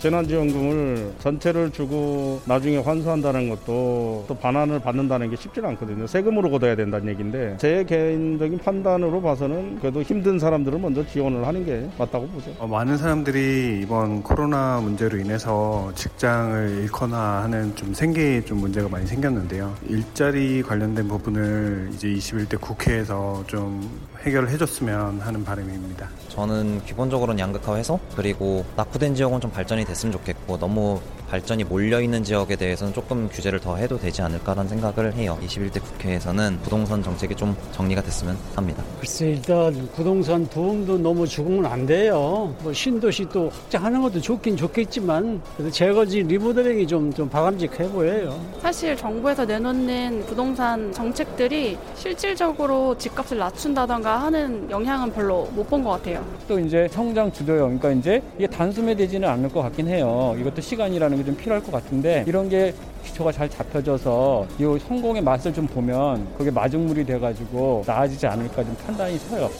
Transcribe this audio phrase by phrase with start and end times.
[0.00, 6.06] 재난지원금을 전체를 주고 나중에 환수한다는 것도 또 반환을 받는다는 게 쉽지는 않거든요.
[6.06, 11.88] 세금으로 걷어야 된다는 얘기인데 제 개인적인 판단으로 봐서는 그래도 힘든 사람들을 먼저 지원을 하는 게
[11.98, 12.50] 맞다고 보죠.
[12.58, 19.06] 어, 많은 사람들이 이번 코로나 문제로 인해서 직장을 잃거나 하는 좀 생계에 좀 문제가 많이
[19.06, 19.74] 생겼는데요.
[19.86, 23.88] 일자리 관련된 부분을 이제 21대 국회에서 좀
[24.22, 26.08] 해결을 해줬으면 하는 바람입니다.
[26.28, 32.56] 저는 기본적으로는 양극화 해소 그리고 낙후된 지역은 좀 발전이 됐으면 좋겠고 너무 발전이 몰려있는 지역에
[32.56, 35.38] 대해서는 조금 규제를 더 해도 되지 않을까라는 생각을 해요.
[35.40, 38.82] 21대 국회에서는 부동산 정책이 좀 정리가 됐으면 합니다.
[38.98, 42.52] 글쎄 일단 부동산 부음도 너무 죽으면 안 돼요.
[42.62, 48.36] 뭐 신도시 또 확장하는 것도 좋긴 좋겠지만 그래도 제거지 리모델링이 좀, 좀 바람직해 보여요.
[48.60, 56.24] 사실 정부에서 내놓는 부동산 정책들이 실질적으로 집값을 낮춘다던가 하는 영향은 별로 못 본 것 같아요.
[56.48, 60.34] 또 이제 성장 주도형, 그러니까 이제 이게 단숨에 되지는 않을 것 같긴 해요.
[60.40, 65.66] 이것도 시간이라는 게좀 필요할 것 같은데 이런 게 기초가 잘 잡혀져서 이 성공의 맛을 좀
[65.66, 69.50] 보면 그게 마중물이 돼가지고 나아지지 않을까 좀 판단이 서요.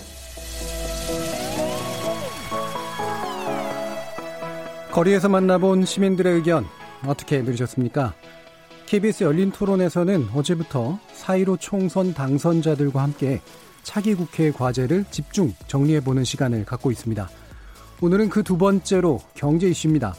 [4.93, 6.67] 거리에서 만나본 시민들의 의견
[7.07, 8.15] 어떻게 들으셨습니까?
[8.87, 13.41] KBS 열린 토론에서는 어제부터 4.15 총선 당선자들과 함께
[13.85, 17.29] 차기 국회 과제를 집중 정리해보는 시간을 갖고 있습니다.
[18.03, 20.15] 오늘은 그 두 번째로 경제 이슈입니다.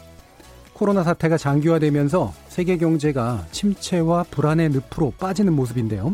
[0.82, 6.12] 코로나 사태가 장기화되면서 세계 경제가 침체와 불안의 늪으로 빠지는 모습인데요.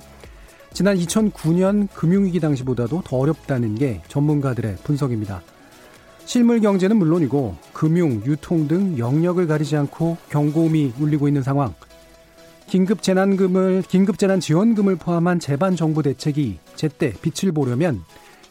[0.75, 5.41] 지난 2009년 금융위기 당시보다도 더 어렵다는 게 전문가들의 분석입니다.
[6.27, 11.73] 실물 경제는 물론이고 금융, 유통 등 영역을 가리지 않고 경고음이 울리고 있는 상황.
[12.67, 18.03] 긴급 재난금을 긴급 재난 지원금을 포함한 재반 정부 대책이 제때 빛을 보려면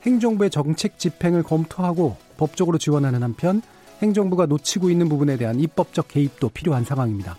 [0.02, 3.62] 행정부의 정책 집행을 검토하고 법적으로 지원하는 한편
[4.02, 7.38] 행정부가 놓치고 있는 부분에 대한 입법적 개입도 필요한 상황입니다.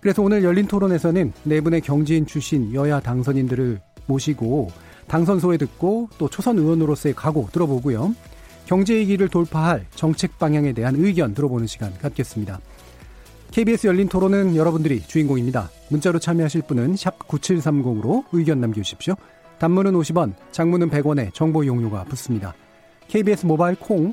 [0.00, 4.70] 그래서 오늘 열린 토론에서는 네 분의 경제인 출신 여야 당선인들을 모시고
[5.06, 8.14] 당선 소회 듣고 또 초선 의원으로서의 각오 들어보고요.
[8.66, 12.60] 경제 위기를 돌파할 정책 방향에 대한 의견 들어보는 시간 갖겠습니다.
[13.50, 15.70] KBS 열린 토론은 여러분들이 주인공입니다.
[15.88, 19.14] 문자로 참여하실 분은 9730으로 의견 남겨주십시오.
[19.58, 22.54] 단문은 50원, 장문은 100원에 정보 이용료가 붙습니다.
[23.08, 24.12] KBS 모바일 콩,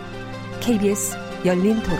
[0.61, 1.97] KBS 열린 토론.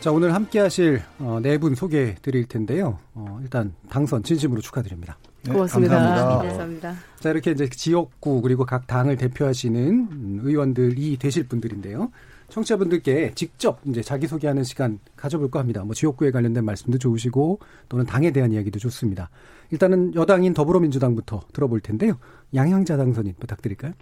[0.00, 2.98] 자, 오늘 함께 하실 어, 네분 소개해 드릴 텐데요.
[3.14, 5.16] 어, 일단 당선 진심으로 축하드립니다.
[5.44, 5.94] 네, 고맙습니다.
[5.94, 6.42] 감사합니다.
[6.42, 6.94] 네, 감사합니다.
[7.20, 12.10] 자, 이렇게 이제 지역구 그리고 각 당을 대표하시는 의원들이 되실 분들인데요.
[12.48, 15.82] 청취자분들께 직접 이제 자기소개하는 시간 가져볼까 합니다.
[15.84, 19.30] 뭐 지역구에 관련된 말씀도 좋으시고 또는 당에 대한 이야기도 좋습니다.
[19.70, 22.18] 일단은 여당인 더불어민주당부터 들어볼 텐데요.
[22.54, 23.92] 양향자 당선인 부탁드릴까요?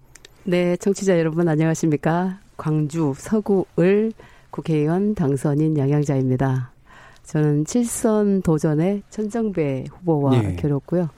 [0.44, 2.40] 네, 청취자 여러분 안녕하십니까?
[2.56, 4.12] 광주 서구을
[4.50, 6.72] 국회의원 당선인 양향자입니다.
[7.22, 10.56] 저는 칠선 도전의 천정배 후보와 예.
[10.56, 11.08] 겨뤘고요.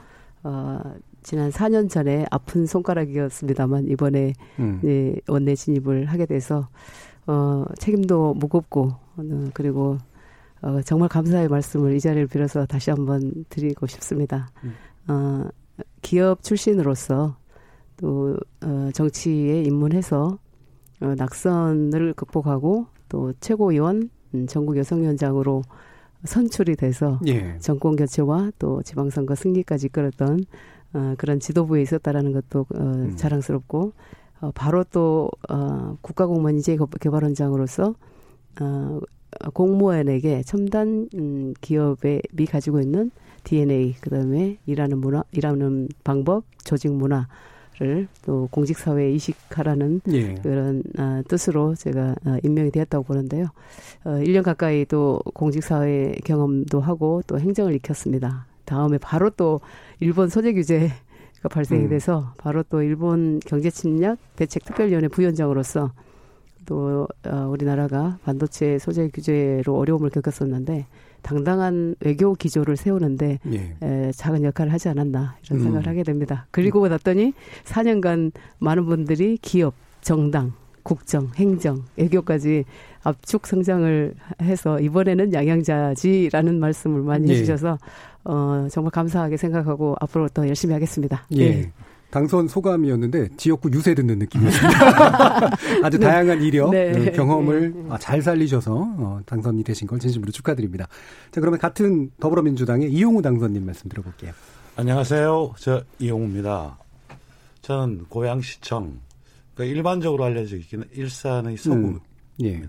[0.45, 0.81] 어,
[1.23, 4.81] 지난 4년 전에 아픈 손가락이었습니다만 이번에 음.
[4.85, 6.69] 예, 원내 진입을 하게 돼서
[7.27, 9.99] 어, 책임도 무겁고 어, 그리고
[10.61, 14.51] 어, 정말 감사의 말씀을 이 자리를 빌어서 다시 한번 드리고 싶습니다.
[14.63, 14.75] 음.
[15.09, 15.49] 어,
[16.05, 17.37] 기업 출신으로서
[17.97, 20.39] 또 어, 정치에 입문해서
[21.01, 25.63] 어, 낙선을 극복하고 또 최고위원 음, 전국 여성위원장으로
[26.25, 27.59] 선출이 돼서 예.
[27.59, 30.45] 정권 교체와 또 지방선거 승리까지 이끌었던
[30.93, 33.17] 어, 그런 지도부에 있었다라는 것도 어, 음.
[33.17, 33.95] 자랑스럽고
[34.43, 37.95] 어, 바로 또 어, 국가공무원 이제 개발원장으로서
[38.61, 39.01] 어,
[39.55, 43.11] 공무원에게 첨단 음, 기업에 미 가지고 있는
[43.45, 47.29] DNA 그다음에 일하는 문화, 일하는 방법, 조직 문화
[47.79, 50.35] 를 또 공직 사회에 이식하라는 예.
[50.35, 53.47] 그런 어, 뜻으로 제가 어, 임명이 되었다고 보는데요.
[54.05, 58.47] 어, 1년 가까이 또 공직 사회 경험도 하고 또 행정을 익혔습니다.
[58.65, 59.61] 다음에 바로 또
[59.99, 60.91] 일본 소재 규제
[61.51, 61.89] 발생이 음.
[61.89, 65.93] 돼서 바로 또 일본 경제 침략 대책 특별위원회 부위원장으로서
[66.67, 70.87] 또 어, 우리나라가 반도체 소재 규제로 어려움을 겪었었는데
[71.25, 73.77] 당당한 외교 기조를 세우는데 예.
[73.83, 75.91] 에, 작은 역할을 하지 않았나 이런 생각을 음.
[75.91, 76.47] 하게 됩니다.
[76.51, 77.33] 그리고 났더니
[77.65, 82.65] 4년간 많은 분들이 기업, 정당, 국정, 행정, 외교까지
[83.03, 87.33] 압축 성장을 해서 이번에는 양양자지라는 말씀을 많이 예.
[87.33, 87.79] 해주셔서
[88.25, 91.27] 어, 정말 감사하게 생각하고 앞으로 더 열심히 하겠습니다.
[91.37, 91.41] 예.
[91.41, 91.73] 예.
[92.15, 95.51] 당선 소감이었는데 지역구 유세 듣는 느낌이었습니다.
[95.83, 96.07] 아주 네.
[96.07, 96.93] 다양한 이력, 네.
[96.93, 97.85] 그 경험을 네.
[97.91, 100.87] 아, 잘 살리셔서 어, 당선이 되신 걸 진심으로 축하드립니다.
[101.33, 104.31] 자, 그러면 같은 더불어민주당의 이용우 당선님 말씀 들어볼게요.
[104.77, 105.55] 안녕하세요.
[105.59, 106.79] 저 이용우입니다.
[107.63, 109.01] 저는 고양시청,
[109.57, 112.05] 그러니까 일반적으로 알려져 있기는 일산의 서구입니다.
[112.05, 112.63] 음, 예.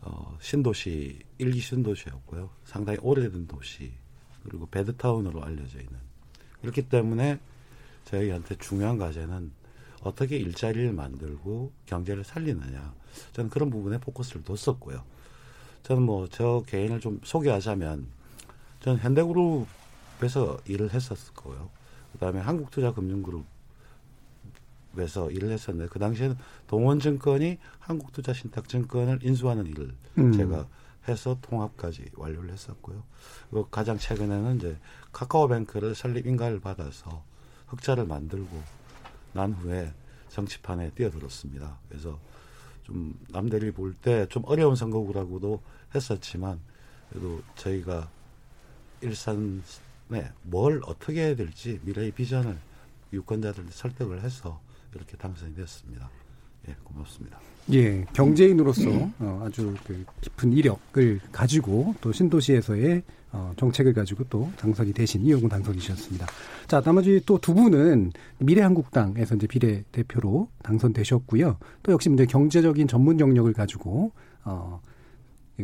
[0.00, 2.48] 어, 신도시, 일기 신도시였고요.
[2.64, 3.92] 상당히 오래된 도시,
[4.44, 5.98] 그리고 배드타운으로 알려져 있는.
[6.62, 7.38] 그렇기 때문에
[8.06, 9.52] 저희한테 중요한 과제는
[10.02, 12.94] 어떻게 일자리를 만들고 경제를 살리느냐.
[13.32, 15.02] 저는 그런 부분에 포커스를 뒀었고요.
[15.82, 18.06] 저는 뭐 저 개인을 좀 소개하자면
[18.80, 21.70] 저는 현대그룹에서 일을 했었고요.
[22.12, 23.44] 그다음에 한국투자금융그룹에서
[25.30, 26.36] 일을 했었는데 그 당시에는
[26.68, 30.32] 동원증권이 한국투자신탁증권을 인수하는 일을 음.
[30.32, 30.66] 제가
[31.08, 33.02] 해서 통합까지 완료를 했었고요.
[33.50, 34.76] 그리고 가장 최근에는 이제
[35.12, 37.22] 카카오뱅크를 설립 인가를 받아서
[37.66, 38.62] 흑자를 만들고
[39.32, 39.92] 난 후에
[40.28, 41.78] 정치판에 뛰어들었습니다.
[41.88, 42.18] 그래서
[42.84, 45.60] 좀 남들이 볼 때 좀 어려운 선거구라고도
[45.94, 46.60] 했었지만
[47.10, 48.08] 그래도 저희가
[49.00, 52.58] 일산에 뭘 어떻게 해야 될지 미래의 비전을
[53.12, 54.60] 유권자들 설득을 해서
[54.94, 56.10] 이렇게 당선이 됐습니다.
[56.68, 57.38] 예, 고맙습니다.
[57.72, 63.02] 예, 경제인으로서 어, 아주 그 깊은 이력을 가지고 또 신도시에서의
[63.32, 66.26] 어, 정책을 가지고 또 당선이 되신 이용훈 당선이셨습니다.
[66.68, 71.58] 자, 나머지 또 두 분은 미래한국당에서 이제 비례 대표로 당선되셨고요.
[71.82, 74.12] 또 역시 이제 경제적인 전문 영역을 가지고
[74.44, 74.80] 어,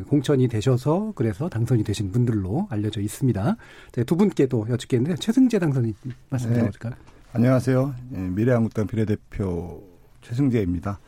[0.08, 3.56] 공천이 되셔서 그래서 당선이 되신 분들로 알려져 있습니다.
[3.92, 5.94] 네, 두 분께 또 여쭙겠는데 최승재 당선인
[6.30, 6.92] 말씀 드려볼까요?
[6.92, 6.98] 네.
[7.34, 7.94] 안녕하세요.
[8.14, 9.82] 예, 미래한국당 비례대표
[10.22, 10.98] 최승재입니다.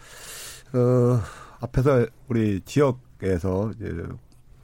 [0.74, 1.20] 어,
[1.60, 4.04] 앞에서 우리 지역에서 이제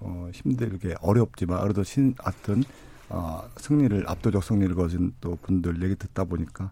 [0.00, 2.62] 어, 힘들게 어렵지만 그래도 신, 하여튼
[3.08, 6.70] 어, 승리를 압도적 승리를 거진 또 분들 얘기 듣다 보니까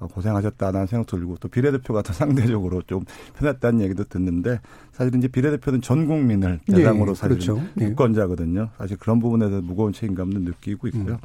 [0.00, 3.04] 어, 고생하셨다는 생각도 들고 또 비례대표가 더 상대적으로 좀
[3.38, 4.60] 편했다는 얘기도 듣는데
[4.92, 7.62] 사실은 이제 비례대표는 전 국민을 네, 대상으로 네, 사실 그렇죠.
[7.78, 8.70] 유권자거든요.
[8.76, 11.14] 사실 그런 부분에서 무거운 책임감도 느끼고 있고요.
[11.14, 11.18] 음.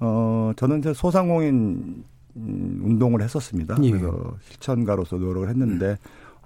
[0.00, 2.04] 어, 저는 이제 소상공인 음,
[2.34, 3.76] 운동을 했었습니다.
[3.82, 3.90] 예.
[3.90, 5.96] 그래서 실천가로서 노력을 했는데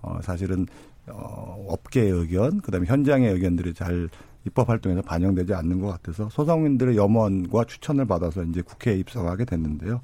[0.02, 0.66] 어, 사실은
[1.06, 4.08] 어, 업계의 의견, 그다음에 현장의 의견들이 잘
[4.44, 10.00] 입법 활동에서 반영되지 않는 것 같아서 소상공인들의 염원과 추천을 받아서 이제 국회에 입성하게 됐는데요.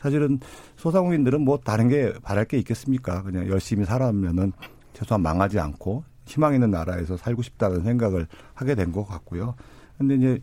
[0.00, 0.40] 사실은
[0.76, 3.22] 소상공인들은 뭐 다른 게 바랄 게 있겠습니까?
[3.22, 4.52] 그냥 열심히 살아면은
[4.92, 9.54] 최소한 망하지 않고 희망 있는 나라에서 살고 싶다는 생각을 하게 된 것 같고요.
[9.98, 10.40] 근데 이제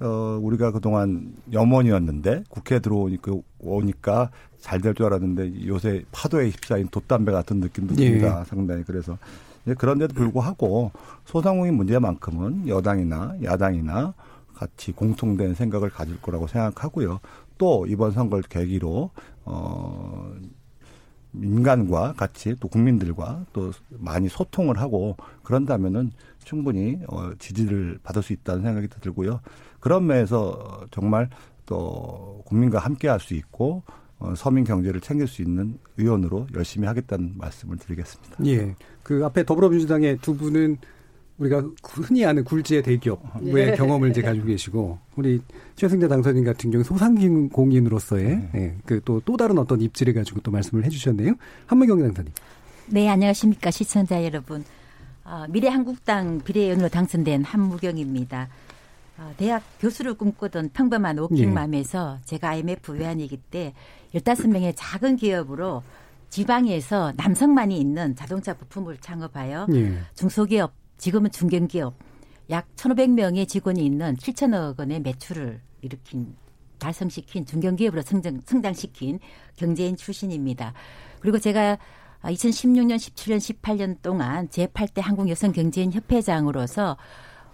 [0.00, 4.30] 어 우리가 그동안 염원이었는데 국회에 들어오니까 오니까
[4.60, 8.40] 잘 될 줄 알았는데 요새 파도에 휩싸인 돛담배 같은 느낌도 듭니다.
[8.40, 8.44] 예.
[8.44, 9.18] 상당히 그래서
[9.76, 10.92] 그런데도 불구하고
[11.24, 14.14] 소상공인 문제만큼은 여당이나 야당이나
[14.54, 17.20] 같이 공통된 생각을 가질 거라고 생각하고요.
[17.58, 19.10] 또 이번 선거를 계기로
[19.44, 20.32] 어
[21.32, 26.10] 민간과 같이 또 국민들과 또 많이 소통을 하고 그런다면은
[26.42, 29.40] 충분히 어 지지를 받을 수 있다는 생각이 들고요.
[29.80, 31.28] 그런 면에서 정말
[31.66, 33.82] 또 국민과 함께 할 수 있고
[34.18, 38.36] 어, 서민 경제를 챙길 수 있는 의원으로 열심히 하겠다는 말씀을 드리겠습니다.
[38.46, 38.74] 예.
[39.02, 40.78] 그 앞에 더불어민주당의 두 분은
[41.38, 43.74] 우리가 흔히 아는 굴지의 대기업의 예.
[43.76, 45.40] 경험을 이제 가지고 계시고 우리
[45.76, 48.50] 최승재 당선인 같은 경우 소상공인으로서의 네.
[48.56, 51.34] 예, 그또또 또 다른 어떤 입지를 가지고 또 말씀을 해주셨네요.
[51.66, 52.32] 한문경 당선인.
[52.86, 54.64] 네, 안녕하십니까 시청자 여러분.
[55.24, 58.48] 어, 미래한국당 비례의원으로 당선된 한무경입니다.
[59.18, 62.24] 어, 대학 교수를 꿈꾸던 평범한 워킹맘에서 예.
[62.24, 63.74] 제가 IMF 외환위기 때
[64.14, 65.82] 15명의 작은 기업으로
[66.30, 69.98] 지방에서 남성만이 있는 자동차 부품을 창업하여 예.
[70.14, 71.94] 중소기업, 지금은 중견기업
[72.50, 76.34] 약 1,500명의 직원이 있는 7천억 원의 매출을 일으킨
[76.78, 79.18] 달성시킨 중견기업으로 성장, 성장시킨
[79.56, 80.74] 경제인 출신입니다.
[81.18, 81.76] 그리고 제가
[82.22, 86.96] 2016년, 17년, 18년 동안 제8대 한국여성경제인 협회장으로서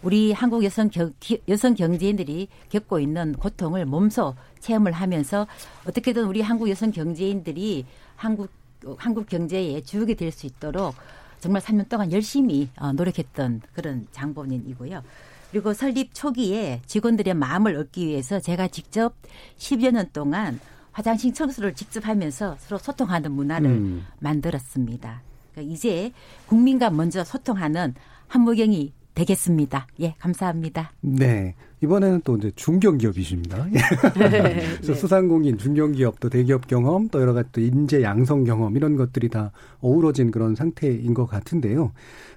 [0.04, 1.14] 우리 한국 여성 경,
[1.48, 5.46] 여성 경제인들이 겪고 있는 고통을 몸소 체험을 하면서
[5.88, 8.50] 어떻게든 우리 한국 여성 경제인들이 한국
[8.98, 10.94] 한국 경제의 주역이 될 수 있도록
[11.40, 15.02] 정말 3년 동안 열심히 어, 노력했던 그런 장본인이고요.
[15.50, 19.14] 그리고 설립 초기에 직원들의 마음을 얻기 위해서 제가 직접
[19.56, 20.60] 10여 년 동안
[20.92, 24.06] 화장실 청소를 직접 하면서 서로 소통하는 문화를 음.
[24.20, 25.22] 만들었습니다.
[25.52, 26.12] 그러니까 이제
[26.46, 27.94] 국민과 먼저 소통하는
[28.28, 29.86] 한무경이 되겠습니다.
[30.00, 30.92] 예, 감사합니다.
[31.00, 31.54] 네.
[31.82, 33.66] 이번에는 또 이제 중견기업이십니다.
[33.66, 33.80] 네.
[34.80, 39.28] 그래서 수상공인, 중견기업, 또 대기업 경험, 또 여러 가지 또 인재 양성 경험 이런 것들이
[39.28, 41.92] 다 어우러진 그런 상태인 것 같은데요.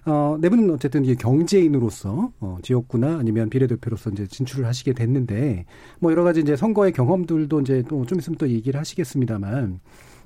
[0.06, 5.66] 어, 네 분은 어쨌든 이게 경제인으로서 어, 지역구나 아니면 비례대표로서 이제 진출을 하시게 됐는데
[6.00, 9.80] 뭐 여러 가지 이제 선거의 경험들도 이제 또 좀 있으면 또 얘기를 하시겠습니다만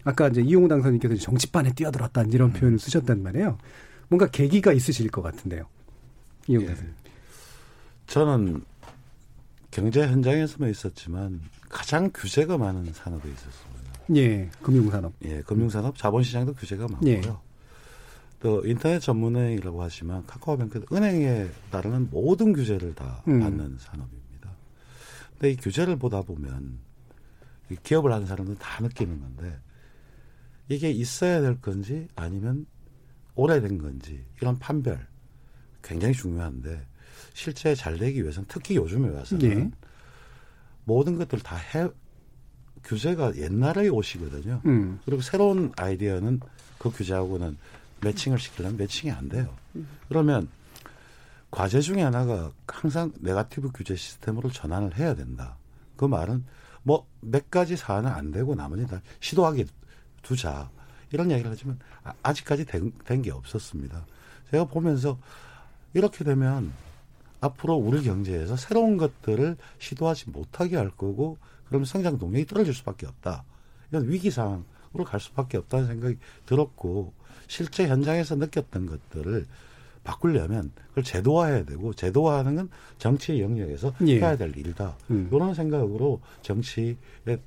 [0.03, 2.53] 아까 이제 이용우 당선인께서 정치판에 뛰어들었다 이런 음.
[2.53, 3.57] 표현을 쓰셨단 말이에요.
[4.07, 5.65] 뭔가 계기가 있으실 것 같은데요.
[6.47, 6.75] 이용우 예.
[8.07, 8.63] 저는
[9.69, 13.81] 경제 현장에서만 있었지만 가장 규제가 많은 산업에 있었습니다.
[14.15, 15.13] 예, 금융산업.
[15.23, 17.11] 예, 금융산업, 자본시장도 규제가 많고요.
[17.11, 17.21] 예.
[18.41, 23.39] 또 인터넷 전문은행이라고 하지만 카카오뱅크 은행에 따르는 모든 규제를 다 음.
[23.39, 24.49] 받는 산업입니다.
[25.33, 26.79] 근데 이 규제를 보다 보면
[27.83, 29.57] 기업을 하는 사람들은 다 느끼는 건데
[30.67, 32.65] 이게 있어야 될 건지 아니면
[33.35, 35.07] 오래된 건지 이런 판별
[35.81, 36.85] 굉장히 중요한데
[37.33, 39.71] 실제 잘 되기 위해서는 특히 요즘에 와서는 네.
[40.83, 41.87] 모든 것들을 다 해,
[42.83, 44.61] 규제가 옛날의 옷이거든요.
[44.65, 44.99] 음.
[45.05, 46.39] 그리고 새로운 아이디어는
[46.79, 47.57] 그 규제하고는
[48.01, 49.55] 매칭을 시키려면 매칭이 안 돼요.
[50.09, 50.49] 그러면
[51.51, 55.57] 과제 중에 하나가 항상 네가티브 규제 시스템으로 전환을 해야 된다.
[55.95, 56.43] 그 말은
[56.83, 59.65] 뭐 몇 가지 사안은 안 되고 나머지 다 시도하게
[60.23, 60.69] 두자.
[61.11, 64.05] 이런 이야기를 하지만 아, 아직까지 된 게 없었습니다.
[64.49, 65.19] 제가 보면서
[65.93, 66.71] 이렇게 되면
[67.39, 73.43] 앞으로 우리 경제에서 새로운 것들을 시도하지 못하게 할 거고 그러면 성장 동력이 떨어질 수밖에 없다.
[73.89, 77.13] 이건 위기 상황으로 갈 수밖에 없다는 생각이 들었고
[77.47, 79.47] 실제 현장에서 느꼈던 것들을
[80.03, 84.19] 바꾸려면 그걸 제도화해야 되고 제도화하는 건 정치의 영역에서 예.
[84.19, 84.95] 해야 될 일이다.
[85.11, 85.29] 음.
[85.31, 86.95] 이런 생각으로 정치에
[87.27, 87.37] 예,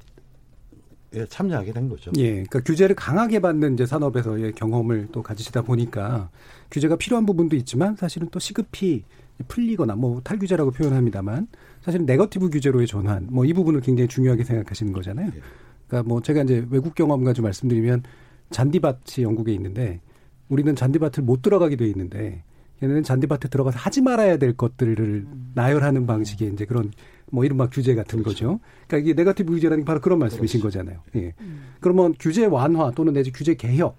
[1.28, 2.10] 참여하게 된 거죠.
[2.16, 6.30] 예, 그러니까 규제를 강하게 받는 이제 산업에서의 경험을 또 가지시다 보니까
[6.70, 9.04] 규제가 필요한 부분도 있지만 사실은 또 시급히
[9.48, 11.48] 풀리거나 뭐 탈규제라고 표현합니다만
[11.82, 15.30] 사실은 네거티브 규제로의 전환 뭐 이 부분을 굉장히 중요하게 생각하시는 거잖아요.
[15.34, 15.40] 예.
[15.86, 18.02] 그러니까 뭐 제가 이제 외국 경험 가지고 말씀드리면
[18.50, 20.00] 잔디밭이 영국에 있는데
[20.48, 22.42] 우리는 잔디밭을 못 들어가게 돼 있는데
[22.82, 26.90] 얘네는 잔디밭에 들어가서 하지 말아야 될 것들을 나열하는 방식의 이제 그런
[27.30, 28.46] 뭐 이른바 규제 같은 그렇죠.
[28.46, 28.60] 거죠.
[28.86, 30.78] 그러니까 이게 네거티브 규제라는 게 바로 그런 말씀이신 그렇죠.
[30.78, 31.02] 거잖아요.
[31.16, 31.34] 예.
[31.40, 31.74] 음.
[31.80, 33.96] 그러면 규제 완화 또는 내지 규제 개혁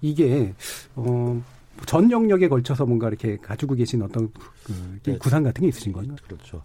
[0.00, 0.54] 이게
[0.94, 1.40] 어
[1.86, 5.18] 전 영역에 걸쳐서 뭔가 이렇게 가지고 계신 어떤 그 네.
[5.18, 6.16] 구상 같은 게 있으신 거예요?
[6.26, 6.62] 그렇죠.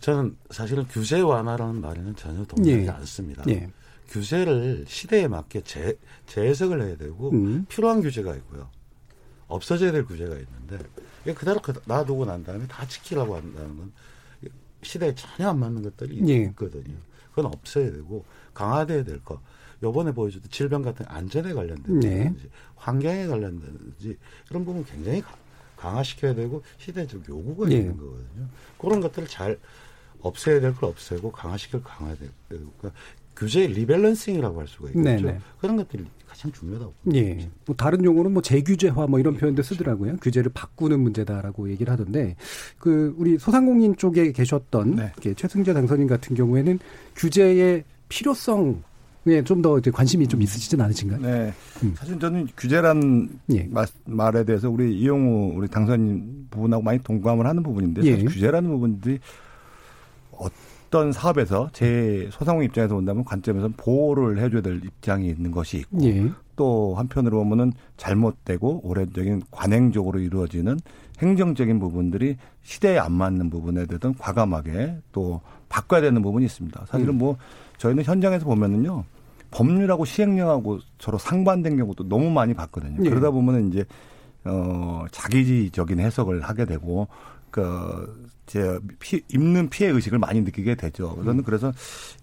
[0.00, 2.88] 저는 사실은 규제 완화라는 말에는 전혀 동의하지 예.
[2.88, 3.44] 않습니다.
[3.48, 3.68] 예.
[4.08, 7.64] 규제를 시대에 맞게 재, 재해석을 해야 되고 음.
[7.68, 8.68] 필요한 규제가 있고요.
[9.46, 13.92] 없어져야 될 규제가 있는데 그대로 놔두고 난 다음에 다 지키라고 한다는 건
[14.82, 16.36] 시대에 전혀 안 맞는 것들이 예.
[16.44, 16.96] 있거든요.
[17.30, 19.40] 그건 없어야 되고 강화돼야 될 것.
[19.82, 22.34] 요번에 보여줬던 질병 같은 안전에 관련된 네.
[22.76, 24.18] 환경에 관련된지
[24.48, 25.22] 그런 부분 굉장히
[25.76, 27.76] 강화시켜야 되고 시대적 요구가 네.
[27.76, 28.48] 있는 거거든요.
[28.78, 29.58] 그런 것들을 잘
[30.20, 32.32] 없애야 될 걸 없애고 강화시킬 강화해야 되고
[32.78, 32.92] 그러니까
[33.40, 35.02] 규제 rebalancing이라고 할 수가 있겠죠.
[35.02, 35.22] 네네.
[35.22, 35.38] 네.
[35.60, 36.94] 그런 것들이 가장 중요하다고.
[37.14, 37.48] 예.
[37.64, 39.74] 뭐 다른 용어는 뭐 재규제화 뭐 이런 예, 표현도 그렇죠.
[39.74, 40.16] 쓰더라고요.
[40.18, 42.36] 규제를 바꾸는 문제다라고 얘기를 하던데
[42.78, 45.34] 그 우리 소상공인 쪽에 계셨던 네.
[45.34, 46.78] 최승재 당선인 같은 경우에는
[47.16, 48.82] 규제의 필요성
[49.26, 51.20] 예, 좀더 이제 관심이 좀 있으시진 않으신가요?
[51.20, 51.52] 네.
[51.82, 51.94] 음.
[51.96, 53.68] 사실 저는 규제란 예.
[54.06, 58.24] 말에 대해서 우리 이용우 우리 당선인 부분하고 많이 동감을 하는 부분인데 예.
[58.24, 59.18] 규제라는 부분들이
[60.90, 66.28] 어떤 사업에서 제 소상공 입장에서 본다면 관점에서는 보호를 해줘야 될 입장이 있는 것이 있고 예.
[66.56, 70.80] 또 한편으로 보면은 잘못되고 오래적인 관행적으로 이루어지는
[71.20, 76.86] 행정적인 부분들이 시대에 안 맞는 부분에 대해서는 과감하게 또 바꿔야 되는 부분이 있습니다.
[76.88, 77.18] 사실은 음.
[77.18, 77.36] 뭐
[77.78, 79.04] 저희는 현장에서 보면은요.
[79.52, 83.04] 법률하고 시행령하고 서로 상반된 경우도 너무 많이 봤거든요.
[83.04, 83.08] 예.
[83.08, 83.84] 그러다 보면은 이제
[84.44, 87.06] 어 자기적인 해석을 하게 되고
[87.50, 91.14] 그 제 피, 입는 피해 의식을 많이 느끼게 되죠.
[91.18, 91.42] 저는 음.
[91.44, 91.72] 그래서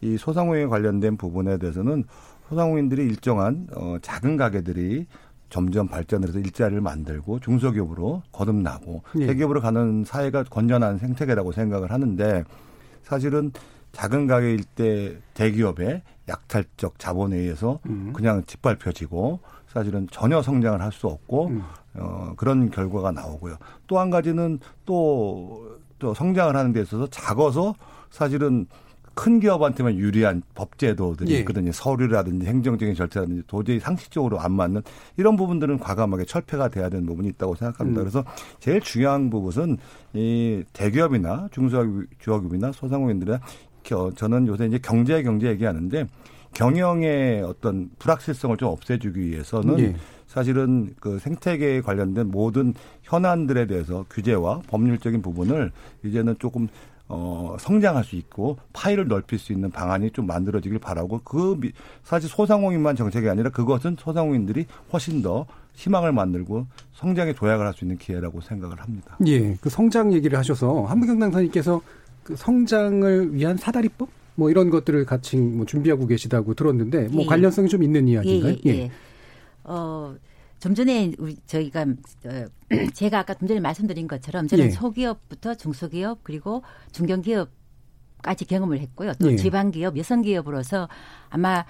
[0.02, 2.04] 이 소상공인에 관련된 부분에 대해서는
[2.50, 5.08] 소상공인들이 일정한 어 작은 가게들이
[5.50, 9.28] 점점 발전을 해서 일자리를 만들고 중소기업으로 거듭나고 예.
[9.28, 12.44] 대기업으로 가는 사회가 건전한 생태계라고 생각을 하는데
[13.04, 13.54] 사실은
[13.94, 18.12] 작은 가게일 때 대기업의 약탈적 자본에 의해서 음.
[18.14, 21.64] 그냥 짓밟혀지고 사실은 전혀 성장을 할 수 없고 음.
[21.96, 23.58] 어, 그런 결과가 나오고요.
[23.88, 27.76] 또 한 가지는 또, 또 성장을 하는 데 있어서 작아서
[28.10, 28.68] 사실은
[29.18, 31.40] 큰 기업한테만 유리한 법제도들이 예.
[31.40, 31.72] 있거든요.
[31.72, 34.84] 서류라든지 행정적인 절차라든지 도저히 상식적으로 안 맞는
[35.18, 38.02] 이런 부분들은 과감하게 철폐가 돼야 되는 부분이 있다고 생각합니다.
[38.02, 38.04] 음.
[38.04, 38.24] 그래서
[38.60, 39.78] 제일 중요한 부분은
[40.14, 43.40] 이 대기업이나 중소기업이나 소상공인들의
[44.16, 46.06] 저는 요새 이제 경제 경제 얘기하는데
[46.54, 49.96] 경영의 어떤 불확실성을 좀 없애주기 위해서는 예.
[50.28, 55.72] 사실은 그 생태계에 관련된 모든 현안들에 대해서 규제와 법률적인 부분을
[56.04, 56.68] 이제는 조금
[57.10, 61.58] 어, 성장할 수 있고 파일을 넓힐 수 있는 방안이 좀 만들어지길 바라고 그
[62.04, 67.98] 사실 소상공인만 정책이 아니라 그것은 소상공인들이 훨씬 더 희망을 만들고 성장에 도약을 할 수 있는
[67.98, 69.16] 기회라고 생각을 합니다.
[69.28, 71.82] 예, 그 성장 얘기를 하셔서 한무경 당사님께서
[72.24, 77.26] 그 성장을 위한 사다리법 뭐 이런 것들을 같이 뭐 준비하고 계시다고 들었는데 뭐 예.
[77.28, 78.56] 관련성이 좀 있는 이야기인가요?
[78.66, 78.70] 예.
[78.70, 78.92] 예.
[79.68, 79.72] 예.
[79.72, 80.16] 어,
[80.60, 82.46] 좀 전에 우리 저희가 어,
[82.94, 84.70] 제가 아까 좀 전에 말씀드린 것처럼 저는 예.
[84.72, 89.14] 소기업부터 중소기업 그리고 중견기업까지 경험을 했고요.
[89.20, 89.36] 또 예.
[89.36, 90.90] 지방기업, 여성기업으로서
[91.30, 91.66] 아마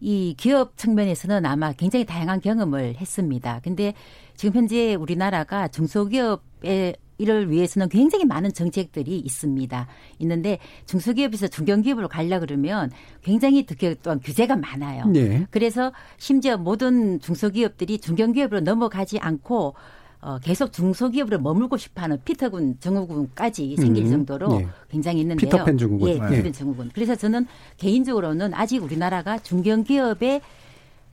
[0.00, 3.60] 이 기업 측면에서는 아마 굉장히 다양한 경험을 했습니다.
[3.62, 3.94] 근데
[4.34, 9.86] 지금 현재 우리나라가 중소기업의 이를 위해서는 굉장히 많은 정책들이 있습니다.
[10.18, 12.90] 있는데 중소기업에서 중견기업으로 가려 그러면
[13.22, 15.06] 굉장히 특히 또한 규제가 많아요.
[15.06, 15.46] 네.
[15.50, 19.74] 그래서 심지어 모든 중소기업들이 중견기업으로 넘어가지 않고
[20.20, 24.68] 어, 계속 중소기업으로 머물고 싶어하는 피터군 증후군까지 생길 음, 정도로 네.
[24.88, 25.50] 굉장히 있는데요.
[25.50, 26.08] 피터팬 증후군.
[26.08, 26.52] 예, 피터팬 네.
[26.52, 26.90] 증후군.
[26.94, 30.40] 그래서 저는 개인적으로는 아직 우리나라가 중견기업의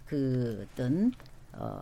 [0.05, 1.11] 그 어떤
[1.59, 1.81] 어,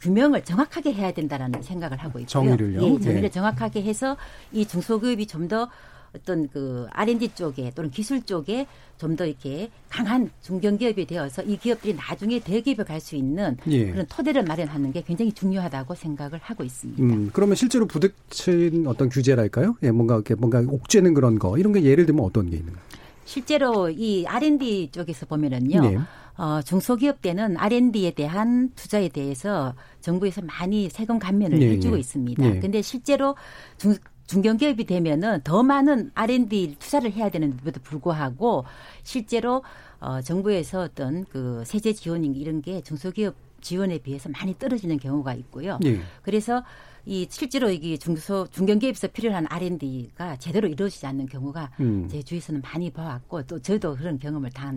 [0.00, 2.26] 규명을 정확하게 해야 된다라는 생각을 하고 있고요.
[2.26, 2.82] 정의를요.
[2.82, 3.30] 예, 정의를 네.
[3.30, 4.16] 정확하게 해서
[4.52, 5.68] 이 중소기업이 좀 더
[6.14, 8.66] 어떤 그 R&D 쪽에 또는 기술 쪽에
[8.98, 13.90] 좀 더 이렇게 강한 중견기업이 되어서 이 기업들이 나중에 대기업에 갈 수 있는 예.
[13.90, 17.02] 그런 토대를 마련하는 게 굉장히 중요하다고 생각을 하고 있습니다.
[17.02, 19.76] 음, 그러면 실제로 부딪힌 어떤 규제랄까요?
[19.82, 22.82] 예, 뭔가 이렇게 뭔가 옥죄는 그런 거 이런 게 예를 들면 어떤 게 있는가요?
[23.24, 25.80] 실제로 이 R&D 쪽에서 보면은요.
[25.80, 25.98] 네.
[26.36, 32.00] 어, 중소기업 때는 R&D에 대한 투자에 대해서 정부에서 많이 세금 감면을 네, 해주고 네.
[32.00, 32.42] 있습니다.
[32.42, 32.60] 네.
[32.60, 33.36] 근데 실제로
[33.76, 33.94] 중,
[34.26, 38.64] 중견기업이 되면은 더 많은 R&D 투자를 해야 되는데도 불구하고
[39.02, 39.62] 실제로
[40.00, 45.78] 어, 정부에서 어떤 그 세제 지원 이런 게 중소기업 지원에 비해서 많이 떨어지는 경우가 있고요.
[45.80, 46.00] 네.
[46.22, 46.64] 그래서
[47.04, 52.08] 이 실제로 이게 중소 중견기업에서 필요한 R&D가 제대로 이루어지지 않는 경우가 음.
[52.08, 54.72] 제 주위에서는 많이 봐왔고 또 저도 그런 경험을 다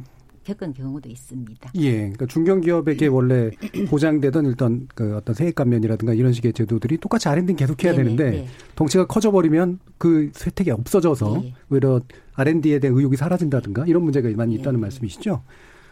[0.45, 1.71] 겪은 경우도 있습니다.
[1.75, 3.51] 예, 그러니까 중견기업에게 원래
[3.89, 8.47] 보장되던 일단 그 어떤 세액 감면이라든가 이런 식의 제도들이 똑같이 R&D는 계속해야 네네, 되는데 네.
[8.75, 11.53] 덩치가 커져버리면 그 혜택이 없어져서 네.
[11.69, 11.99] 오히려
[12.35, 14.61] R&D에 대한 의욕이 사라진다든가 이런 문제가 많이 네.
[14.61, 15.41] 있다는 말씀이시죠?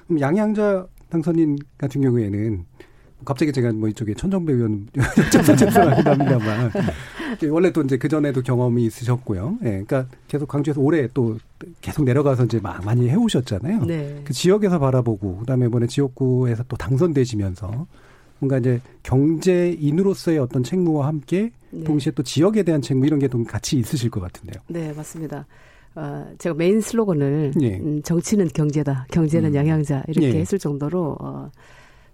[0.07, 2.65] 그럼 양양자 당선인 같은 경우에는
[3.25, 6.71] 갑자기 제가 뭐 이쪽에 천정배 의원 여쭤서 죄송하기도 합니다만
[7.49, 9.57] 원래 또 이제 그 전에도 경험이 있으셨고요.
[9.63, 11.37] 예, 그러니까 계속 광주에서 오래 또
[11.81, 13.85] 계속 내려가서 이제 많이 해오셨잖아요.
[13.85, 14.21] 네.
[14.23, 17.87] 그 지역에서 바라보고 그다음에 이번에 지역구에서 또 당선되시면서
[18.39, 21.83] 뭔가 이제 경제인으로서의 어떤 책무와 함께 네.
[21.85, 24.61] 동시에 또 지역에 대한 책무 이런 게 좀 같이 있으실 것 같은데요.
[24.67, 25.47] 네, 맞습니다.
[25.95, 27.77] 어, 제가 메인 슬로건을 예.
[27.77, 29.55] 음, 정치는 경제다, 경제는 음.
[29.55, 30.39] 영양자 이렇게 예.
[30.39, 31.49] 했을 정도로 어,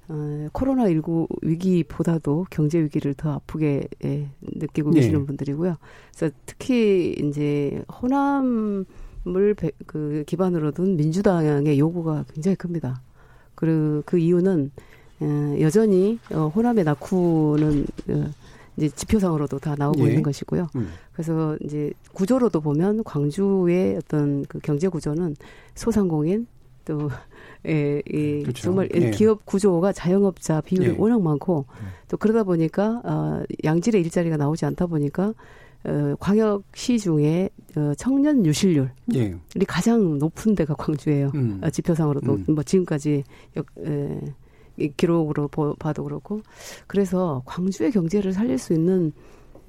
[0.10, 5.02] 어, 코로나19 위기보다도 경제 위기를 더 아프게 예, 느끼고 네.
[5.02, 5.78] 계시는 분들이고요.
[6.16, 13.02] 그래서 특히 이제 호남을 배, 그 기반으로 둔 민주당의 요구가 굉장히 큽니다.
[13.54, 14.72] 그리고 그 이유는
[15.22, 18.30] 어, 여전히 어, 호남의 낙후는 어,
[18.78, 20.08] 이제 지표상으로도 다 나오고 예.
[20.08, 20.70] 있는 것이고요.
[20.76, 20.90] 음.
[21.14, 25.36] 그래서 이제 구조로도 보면 광주의 어떤 그 경제 구조는
[25.76, 26.48] 소상공인
[26.86, 27.10] 또
[27.68, 28.64] 예, 이 그렇죠.
[28.64, 29.12] 정말 예.
[29.12, 30.96] 기업 구조가 자영업자 비율이 예.
[30.98, 31.88] 워낙 많고 예.
[32.08, 35.34] 또 그러다 보니까 어, 양질의 일자리가 나오지 않다 보니까
[35.84, 39.36] 어, 광역시 중에 어, 청년 유실률이 예.
[39.68, 41.32] 가장 높은 데가 광주예요.
[41.36, 41.60] 음.
[41.64, 42.46] 어, 지표상으로도 음.
[42.48, 43.24] 뭐 지금까지
[43.58, 44.20] 역, 에,
[44.96, 46.42] 기록으로 보, 봐도 그렇고
[46.88, 49.12] 그래서 광주의 경제를 살릴 수 있는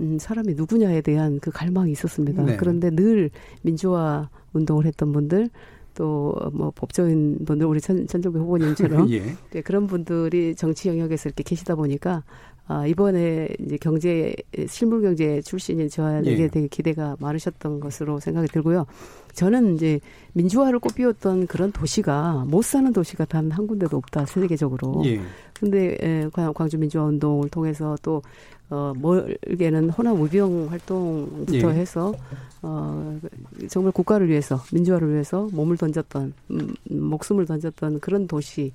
[0.00, 2.42] 음, 사람이 누구냐에 대한 그 갈망이 있었습니다.
[2.44, 2.56] 네.
[2.56, 3.30] 그런데 늘
[3.62, 5.50] 민주화 운동을 했던 분들
[5.94, 9.22] 또 뭐 법조인 분들 우리 천, 천정배 후보님처럼 예.
[9.50, 12.24] 네, 그런 분들이 정치 영역에서 이렇게 계시다 보니까
[12.66, 14.32] 아, 이번에 이제 경제
[14.68, 16.48] 실물 경제 출신인 저에게 예.
[16.48, 18.86] 되게 기대가 많으셨던 것으로 생각이 들고요.
[19.34, 20.00] 저는 이제
[20.34, 25.02] 민주화를 꽃피웠던 그런 도시가 못 사는 도시가 단 한 군데도 없다 세계적으로.
[25.06, 25.20] 예.
[25.58, 28.22] 근데 에, 광주 민주화 운동을 통해서 또
[28.70, 31.74] 어, 멀게는 호남 우병 활동부터 예.
[31.74, 32.14] 해서
[32.62, 33.18] 어,
[33.68, 38.70] 정말 국가를 위해서 민주화를 위해서 몸을 던졌던 음, 목숨을 던졌던 그런 도시의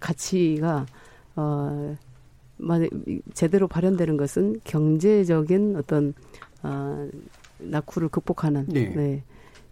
[0.00, 0.86] 가치가
[1.34, 1.96] 어,
[3.34, 6.14] 제대로 발현되는 것은 경제적인 어떤
[6.62, 7.08] 어,
[7.58, 8.92] 낙후를 극복하는 네.
[8.94, 9.24] 네.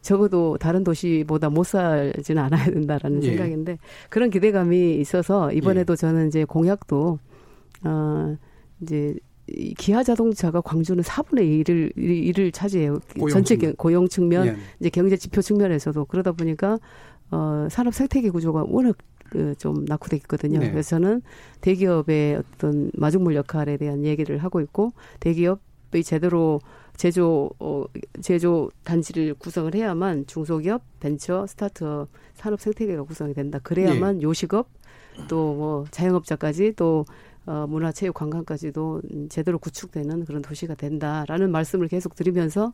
[0.03, 3.29] 적어도 다른 도시보다 못 살지는 않아야 된다라는 예.
[3.29, 5.97] 생각인데 그런 기대감이 있어서 이번에도 예.
[5.97, 7.19] 저는 이제 공약도
[7.85, 8.37] 어
[8.81, 9.15] 이제
[9.77, 12.99] 기아 자동차가 광주는 4분의 1을 1을 차지해요.
[13.31, 13.75] 전체 측면.
[13.77, 14.57] 고용 측면, 예.
[14.79, 16.79] 이제 경제 지표 측면에서도 그러다 보니까
[17.31, 18.97] 어 산업 생태계 구조가 워낙
[19.59, 20.59] 좀 낙후돼 있거든요.
[20.59, 20.71] 네.
[20.71, 21.23] 그래서 저는
[21.61, 26.61] 대기업의 어떤 마중물 역할에 대한 얘기를 하고 있고 대기업이 제대로
[26.97, 27.85] 제조 어,
[28.21, 33.59] 제조 단지를 구성을 해야만 중소기업, 벤처, 스타트업 산업 생태계가 구성이 된다.
[33.63, 34.23] 그래야만 네.
[34.23, 34.69] 요식업
[35.29, 37.05] 또 뭐 자영업자까지 또
[37.47, 42.73] 어, 문화, 체육, 관광까지도 제대로 구축되는 그런 도시가 된다라는 말씀을 계속 드리면서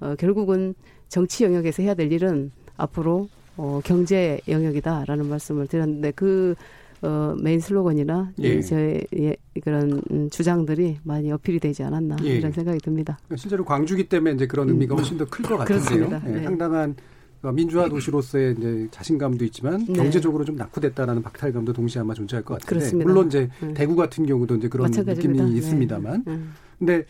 [0.00, 0.74] 어, 결국은
[1.08, 3.28] 정치 영역에서 해야 될 일은 앞으로
[3.62, 6.56] 어, 경제 영역이다라는 말씀을 드렸는데 그
[7.00, 8.60] 어, 메인 슬로건이나 예.
[8.60, 12.38] 제 예, 그런 주장들이 많이 어필이 되지 않았나 예.
[12.38, 13.18] 이런 생각이 듭니다.
[13.36, 16.20] 실제로 광주기 때문에 이제 그런 의미가 훨씬 더 클 것 같은데요.
[16.26, 16.42] 예, 네.
[16.42, 16.96] 상당한
[17.40, 19.92] 그러니까 민주화 도시로서의 이제 자신감도 있지만 네.
[19.94, 23.08] 경제적으로 좀 낙후됐다라는 박탈감도 동시에 아마 존재할 것 같은데 그렇습니다.
[23.08, 23.74] 물론 이제 네.
[23.74, 25.44] 대구 같은 경우도 이제 그런 마찬가지입니다.
[25.44, 25.64] 느낌이 네.
[25.66, 26.38] 있습니다만 네.
[26.80, 27.04] 근데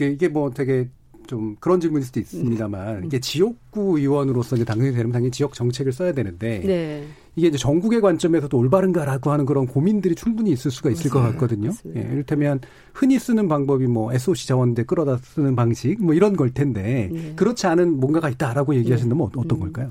[0.00, 0.88] 이게 뭐 되게
[1.28, 3.04] 좀 그런 질문일 수도 있습니다만 음.
[3.04, 7.04] 이게 지역구 의원으로서 이제 당선이 되면 당연히 지역 정책을 써야 되는데 네.
[7.36, 11.20] 이게 이제 전국의 관점에서도 올바른가라고 하는 그런 고민들이 충분히 있을 수가 있을 맞습니다.
[11.20, 11.70] 것 같거든요.
[11.94, 12.60] 예, 이를테면
[12.94, 17.34] 흔히 쓰는 방법이 뭐 SOC 자원대 끌어다 쓰는 방식 뭐 이런 걸 텐데 네.
[17.36, 19.40] 그렇지 않은 뭔가가 있다라고 얘기하신다면 네.
[19.40, 19.60] 어떤 음.
[19.60, 19.90] 걸까요?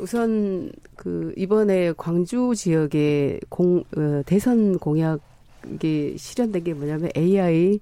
[0.00, 7.78] 우선 그 이번에 광주 지역의 공 어, 대선 공약이 실현된 게 뭐냐면 AI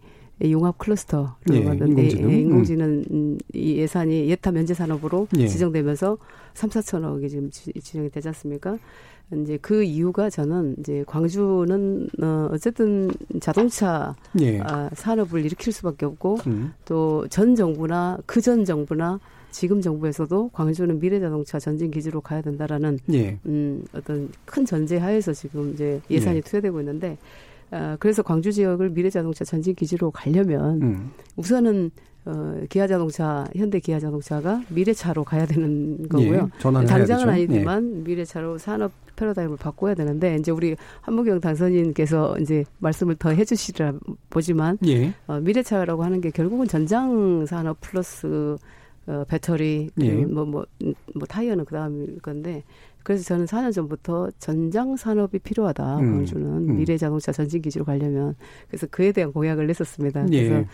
[0.50, 3.38] 융합 클러스터를 예, 만드는데 인공지능, 예, 인공지능 음.
[3.52, 5.46] 이 예산이 예타 면제 산업으로 예.
[5.46, 6.18] 지정되면서
[6.55, 8.78] 3, 4천억이 지금 지, 정이 되지 않습니까?
[9.42, 14.61] 이제 그 이유가 저는 이제 광주는 어 어쨌든 자동차 예.
[14.61, 16.74] 아, 산업을 일으킬 수밖에 없고 음.
[16.85, 23.38] 또전 정부나 그 전 정부나 지금 정부에서도 광주는 미래 자동차 전진 기지로 가야 된다라는 예.
[23.46, 26.40] 음 어떤 큰 전제 하에서 지금 이제 예산이 예.
[26.40, 27.16] 투여되고 있는데
[27.72, 31.11] 어, 그래서 광주 지역을 미래자동차 전진 기지로 가려면 음.
[31.37, 31.90] 우선은
[32.24, 36.50] 어, 기아 자동차, 현대 기아 자동차가 미래차로 가야 되는 거고요.
[36.54, 38.00] 예, 당장은 아니지만 예.
[38.02, 43.94] 미래차로 산업 패러다임을 바꿔야 되는데 이제 우리 한무경 당선인께서 이제 말씀을 더 해주시라
[44.30, 45.12] 보지만 예.
[45.26, 48.56] 어, 미래차라고 하는 게 결국은 전장 산업 플러스
[49.06, 50.12] 어, 배터리, 예.
[50.24, 52.62] 뭐, 뭐, 뭐, 타이어는 그 다음일 건데,
[53.02, 55.98] 그래서 저는 4년 전부터 전장 산업이 필요하다.
[55.98, 56.16] 음.
[56.16, 56.76] 광주는 음.
[56.76, 58.34] 미래 자동차 전진 기지로 가려면
[58.68, 60.26] 그래서 그에 대한 공약을 냈었습니다.
[60.32, 60.48] 예.
[60.48, 60.68] 그래서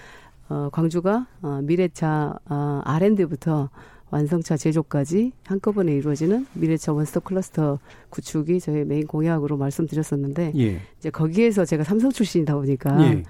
[0.49, 3.69] 어, 광주가 어, 미래차 어, R&D부터
[4.11, 10.81] 완성차 제조까지 한꺼번에 이루어지는 미래차 원스톱 클러스터 구축이 저희 메인 공약으로 말씀드렸었는데 예.
[10.99, 13.23] 이제 거기에서 제가 삼성 출신이다 보니까 예.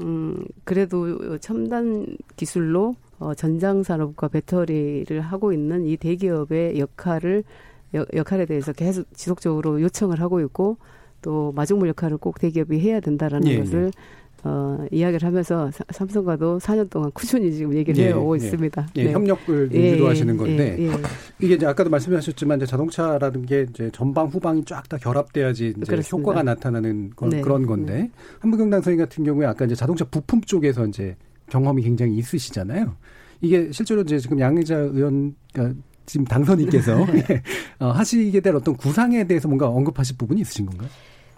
[0.00, 7.44] 음 그래도 첨단 기술로 어, 전장 산업과 배터리를 하고 있는 이 대기업의 역할을
[7.94, 10.78] 역할에 대해서 계속 지속적으로 요청을 하고 있고
[11.22, 14.24] 또 마중물 역할을 꼭 대기업이 해야 된다라는 예, 것을 예.
[14.46, 18.44] 어, 이야기를 하면서 사, 삼성과도 4년 동안 꾸준히 지금 얘기를 예, 해오고 예.
[18.44, 18.88] 있습니다.
[18.96, 19.12] 예, 네.
[19.12, 20.90] 협력을 유지로 예, 하시는 건데 예,
[21.40, 26.10] 이게 이제 아까도 말씀하셨지만 이제 자동차라는 게 이제 전방 후방이 쫙 다 결합돼야지 이제 그렇습니다.
[26.10, 27.40] 효과가 나타나는 건, 네.
[27.40, 28.10] 그런 건데 네.
[28.40, 31.16] 한무경 당선인 같은 경우에 아까 이제 자동차 부품 쪽에서 이제
[31.48, 32.96] 경험이 굉장히 있으시잖아요.
[33.40, 37.42] 이게 실제로 이제 지금 양의자 의원 그러니까 지금 당선인께서 예.
[37.78, 40.88] 어, 하시게 될 어떤 구상에 대해서 뭔가 언급하실 부분이 있으신 건가요?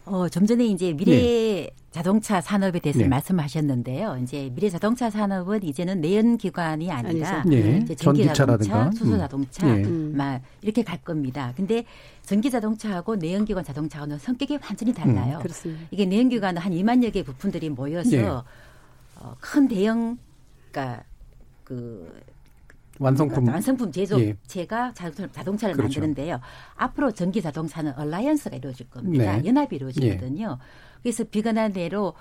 [0.06, 1.70] 어, 좀 전에 이제 미래 네.
[1.90, 3.08] 자동차 산업에 대해서 네.
[3.08, 4.20] 말씀하셨는데요.
[4.22, 7.80] 이제 미래 자동차 산업은 이제는 내연 기관이 아니라 네.
[7.82, 9.18] 이제 전기 자동차, 수소 음.
[9.18, 10.12] 자동차 음.
[10.16, 11.52] 막 이렇게 갈 겁니다.
[11.56, 11.84] 근데
[12.22, 15.42] 전기 자동차하고 내연 기관 자동차하고는 성격이 완전히 달라요.
[15.66, 15.88] 음.
[15.90, 18.24] 이게 내연 기관은 한 2만여 개의 부품들이 모여서 네.
[18.26, 20.18] 어, 큰 대형
[20.70, 21.02] 그러니까
[21.64, 22.12] 그
[22.98, 24.94] 완성품 완성품 제조업체가 예.
[25.32, 26.00] 자동차, 를 그렇죠.
[26.00, 26.40] 만드는데요.
[26.74, 29.36] 앞으로 전기 자동차는 alliance가 이루어질 겁니다.
[29.36, 29.48] 네.
[29.48, 30.58] 연합이 이루어지거든요.
[30.60, 30.66] 예.
[31.02, 32.14] 그래서 비관한 대로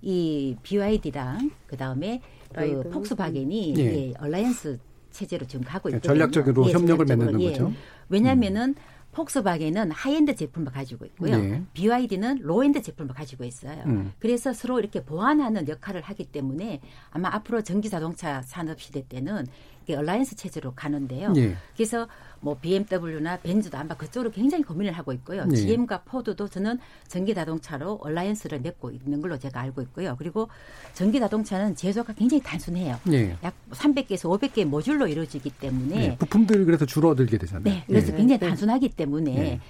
[0.00, 2.20] 이 BYD랑 그 다음에
[2.54, 3.82] 그 폭스바겐이 예.
[3.82, 4.14] 예.
[4.18, 4.78] alliance
[5.10, 6.12] 체제로 지금 가고 있거든요.
[6.12, 7.50] 전략적으로 예, 협력을 맺는 예.
[7.50, 7.72] 거죠.
[8.08, 8.94] 왜냐하면은 음.
[9.14, 11.38] 폭스바겐은 하이엔드 제품을 가지고 있고요.
[11.38, 11.62] 네.
[11.72, 13.82] BYD는 low-end 제품을 가지고 있어요.
[13.86, 14.12] 음.
[14.18, 19.46] 그래서 서로 이렇게 보완하는 역할을 하기 때문에 아마 앞으로 전기 자동차 산업 시대 때는
[19.92, 21.34] alliance 체제로 가는데요.
[21.36, 21.56] 예.
[21.76, 22.08] 그래서
[22.40, 25.44] 뭐 BMW나 벤츠도 아마 그쪽으로 굉장히 고민을 하고 있고요.
[25.50, 25.56] 예.
[25.56, 30.14] GM과 포드도 저는 전기 자동차로 alliance를 맺고 있는 걸로 제가 알고 있고요.
[30.18, 30.48] 그리고
[30.94, 32.98] 전기 자동차는 제조가 굉장히 단순해요.
[33.12, 33.36] 예.
[33.42, 36.16] 약 300개에서 500개 모듈로 이루어지기 때문에 예.
[36.16, 37.64] 부품들 그래서 줄어들게 되잖아요.
[37.64, 38.16] 네, 그래서 예.
[38.16, 39.60] 굉장히 단순하기 때문에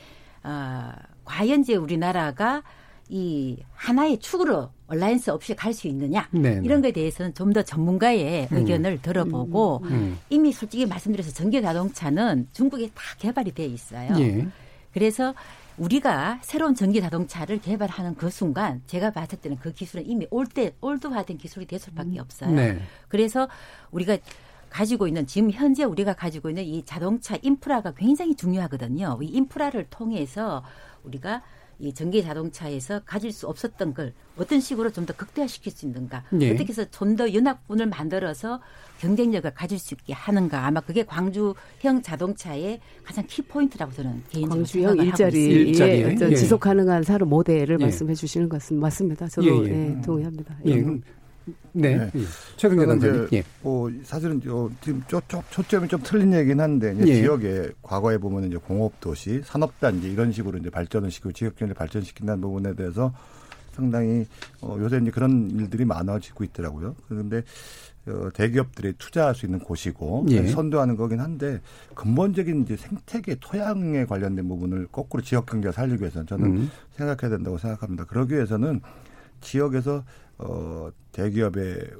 [0.44, 0.92] 어,
[1.24, 2.62] 과연 이제 우리나라가
[3.08, 6.60] 이 하나의 축으로 alliance 없이 갈 수 있느냐 네네.
[6.64, 8.56] 이런 거에 대해서는 좀 더 전문가의 음.
[8.56, 9.92] 의견을 들어보고 음.
[9.92, 10.18] 음.
[10.30, 14.12] 이미 솔직히 말씀드려서 전기 자동차는 중국에 다 개발이 돼 있어요.
[14.18, 14.46] 예.
[14.92, 15.34] 그래서
[15.76, 21.38] 우리가 새로운 전기 자동차를 개발하는 그 순간 제가 봤을 때는 그 기술은 이미 old, old화된
[21.38, 22.18] 기술이 될 수밖에 음.
[22.18, 22.50] 없어요.
[22.50, 22.78] 네.
[23.08, 23.48] 그래서
[23.90, 24.18] 우리가
[24.70, 29.18] 가지고 있는 지금 현재 우리가 가지고 있는 이 자동차 인프라가 굉장히 중요하거든요.
[29.22, 30.64] 이 인프라를 통해서
[31.04, 31.42] 우리가
[31.78, 36.52] 이 전기 자동차에서 가질 수 없었던 걸 어떤 식으로 좀 더 극대화시킬 수 있는가 네.
[36.52, 38.60] 어떻게 해서 좀 더 연합군을 만들어서
[39.00, 44.98] 경쟁력을 가질 수 있게 하는가 아마 그게 광주형 자동차의 가장 키 포인트라고 저는 개인적으로 광주형
[44.98, 45.90] 일자리, 일자리.
[46.02, 46.34] 예, 예.
[46.34, 47.84] 지속 가능한 사례 모델을 예.
[47.84, 49.28] 말씀해 주시는 것 맞습니다.
[49.28, 49.96] 저도 예, 예.
[49.98, 50.56] 예 동의합니다.
[50.66, 50.84] 예.
[51.74, 51.96] 네.
[51.96, 52.10] 네.
[52.56, 53.28] 최근에 단장님.
[53.32, 53.42] 예.
[53.62, 57.14] 뭐 사실은 어, 지금 초, 초, 초점이 좀 틀린 얘기긴 한데 이제 예.
[57.16, 61.74] 지역에 과거에 보면 이제 공업 도시, 산업 단지 이런 식으로 이제 발전을 시키고 지역 경제를
[61.74, 63.12] 발전시킨다는 부분에 대해서
[63.72, 64.24] 상당히
[64.60, 66.94] 어, 요새 이제 그런 일들이 많아지고 있더라고요.
[67.08, 67.42] 그런데
[68.06, 70.46] 어, 대기업들이 투자할 수 있는 곳이고 예.
[70.46, 71.60] 선도하는 거긴 한데
[71.94, 76.70] 근본적인 이제 생태계 토양에 관련된 부분을 거꾸로 지역 경제가 살리기 위해서는 저는 음.
[76.96, 78.04] 생각해야 된다고 생각합니다.
[78.04, 78.80] 그러기 위해서는
[79.40, 80.04] 지역에서
[80.38, 81.90] 어, 대기업의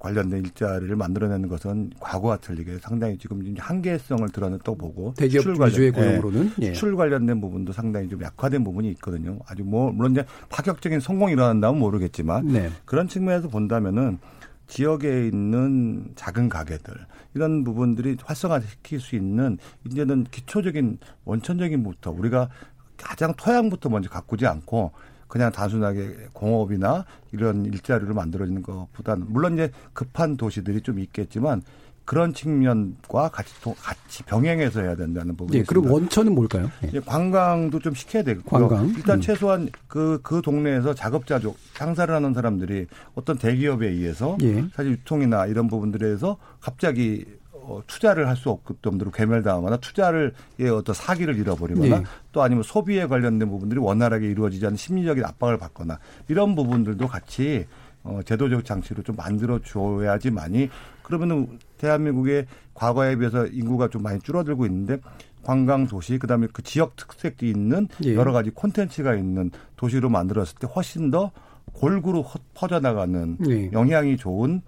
[0.00, 6.52] 관련된 일자리를 만들어내는 것은 과거와 틀리게 상당히 지금 한계성을 드러냈다고 보고 대기업 수출 위주의 고용으로는
[6.62, 9.38] 예, 수출 관련된 부분도 상당히 좀 약화된 부분이 있거든요.
[9.46, 12.70] 아주 뭐 물론 이제 파격적인 성공이 일어난다면 모르겠지만 네.
[12.86, 14.18] 그런 측면에서 본다면은
[14.66, 16.94] 지역에 있는 작은 가게들
[17.34, 22.48] 이런 부분들이 활성화시킬 수 있는 이제는 기초적인 원천적인 부터 우리가
[22.96, 24.92] 가장 토양부터 먼저 가꾸지 않고
[25.30, 31.62] 그냥 단순하게 공업이나 이런 일자리를 만들어지는 것보다는 물론 이제 급한 도시들이 좀 있겠지만
[32.04, 36.68] 그런 측면과 같이 같이 병행해서 해야 된다는 부분이 예, 그럼 원천은 뭘까요?
[36.92, 36.98] 예.
[36.98, 39.20] 관광도 좀 시켜야 되고 관광 일단 음.
[39.20, 44.64] 최소한 그그 그 동네에서 작업자족 장사를 하는 사람들이 어떤 대기업에 의해서 예.
[44.74, 47.24] 사실 유통이나 이런 부분들에서 갑자기
[47.70, 52.04] 어, 투자를 할 수 없을 정도로 괴멸당하거나 투자를 예, 어떤 사기를 잃어버리거나 네.
[52.32, 57.66] 또 아니면 소비에 관련된 부분들이 원활하게 이루어지지 않는 심리적인 압박을 받거나 이런 부분들도 같이
[58.02, 60.70] 어, 제도적 장치로 좀 만들어 줘야지만이
[61.02, 64.98] 그러면은 대한민국의 과거에 비해서 인구가 좀 많이 줄어들고 있는데
[65.42, 68.14] 관광 도시 그다음에 그 지역 특색이 있는 예.
[68.14, 71.30] 여러 가지 콘텐츠가 있는 도시로 만들었을 때 훨씬 더
[71.74, 73.70] 골고루 퍼져나가는 네.
[73.72, 74.62] 영향이 좋은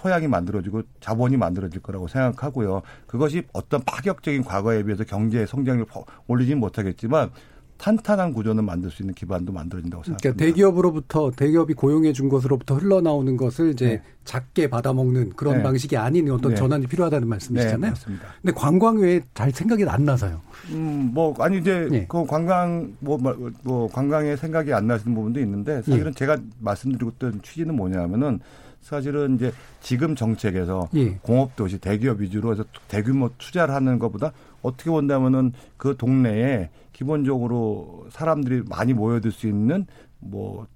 [0.00, 2.80] 토양이 만들어지고 자본이 만들어질 거라고 생각하고요.
[3.06, 5.84] 그것이 어떤 파격적인 과거에 비해서 경제 성장률
[6.26, 7.30] 올리지는 못하겠지만
[7.76, 10.38] 탄탄한 구조는 만들 수 있는 기반도 만들어진다고 그러니까 생각합니다.
[10.38, 14.02] 그러니까 대기업으로부터 대기업이 고용해 준 것으로부터 흘러나오는 것을 이제 네.
[14.24, 15.62] 작게 받아먹는 그런 네.
[15.62, 16.56] 방식이 아닌 어떤 네.
[16.56, 17.80] 전환이 필요하다는 말씀이시잖아요.
[17.80, 18.24] 네, 맞습니다.
[18.42, 20.40] 근데 관광 외에 잘 생각이 안 나서요.
[20.70, 22.06] 음, 뭐 아니 이제 네.
[22.08, 23.34] 그 관광 뭐, 뭐,
[23.64, 26.12] 뭐 관광에 생각이 안 나시는 부분도 있는데 사실은 예.
[26.12, 28.40] 제가 말씀드리고 있던 취지는 뭐냐면은
[28.80, 31.14] 사실은 이제 지금 정책에서 예.
[31.22, 38.62] 공업 도시 대기업 위주로 해서 대규모 투자를 하는 것보다 어떻게 본다면은 그 동네에 기본적으로 사람들이
[38.68, 39.86] 많이 모여들 수 있는
[40.18, 40.66] 뭐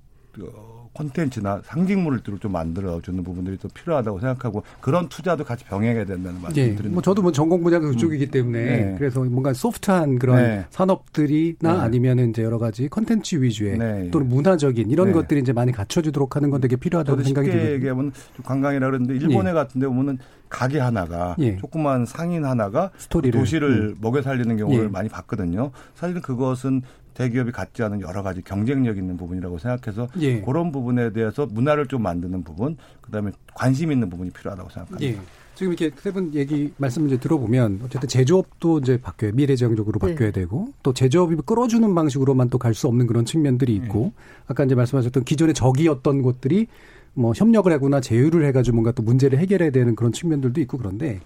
[0.40, 6.54] 어, 콘텐츠나 상징물을 좀 만들어주는 부분들이 또 필요하다고 생각하고 그런 투자도 같이 병행해야 된다는 말씀
[6.54, 6.68] 네.
[6.74, 6.90] 드립니다.
[6.90, 8.30] 뭐 저도 뭐 전공 분야가 그쪽이기 음.
[8.30, 8.94] 때문에 네.
[8.98, 10.64] 그래서 뭔가 소프트한 그런 네.
[10.70, 11.78] 산업들이나 네.
[11.80, 14.10] 아니면은 이제 여러 가지 콘텐츠 위주의 네.
[14.10, 15.12] 또는 문화적인 이런 네.
[15.12, 17.64] 것들이 이제 많이 갖춰지도록 하는 건 되게 필요하다고 생각이 듭니다.
[17.64, 18.12] 쉽게 얘기하면
[18.44, 21.56] 관광이라 그러는데 일본에 같은 데 보면은 가게 하나가 예.
[21.56, 23.94] 조그만 상인 하나가 스토리를 도시를 음.
[24.00, 24.88] 먹여 살리는 경우를 예.
[24.88, 25.72] 많이 봤거든요.
[25.96, 26.82] 사실은 그것은
[27.14, 30.40] 대기업이 갖지 않은 여러 가지 경쟁력 있는 부분이라고 생각해서 예.
[30.40, 35.06] 그런 부분에 대해서 문화를 좀 만드는 부분, 그다음에 관심 있는 부분이 필요하다고 생각합니다.
[35.06, 35.20] 예.
[35.54, 39.30] 지금 이렇게 세 분 얘기 말씀 이제 들어보면 어쨌든 제조업도 이제 바뀌어요.
[39.34, 40.08] 미래지향적으로 네.
[40.08, 40.40] 바뀌어야 네.
[40.40, 44.12] 되고 또 제조업이 끌어주는 방식으로만 또 갈 수 없는 그런 측면들이 있고 네.
[44.48, 46.66] 아까 이제 말씀하셨던 기존의 적이었던 곳들이
[47.14, 51.20] 뭐 협력을 하거나 제휴를 해가지고 뭔가 또 문제를 해결해야 되는 그런 측면들도 있고 그런데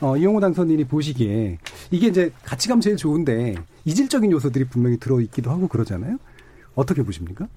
[0.00, 1.58] 어, 이용호 당선인이 보시기에
[1.92, 3.54] 이게 이제 가면 제일 좋은데
[3.88, 6.18] 이질적인 요소들이 분명히 들어있기도 하고 그러잖아요.
[6.74, 7.48] 어떻게 보십니까?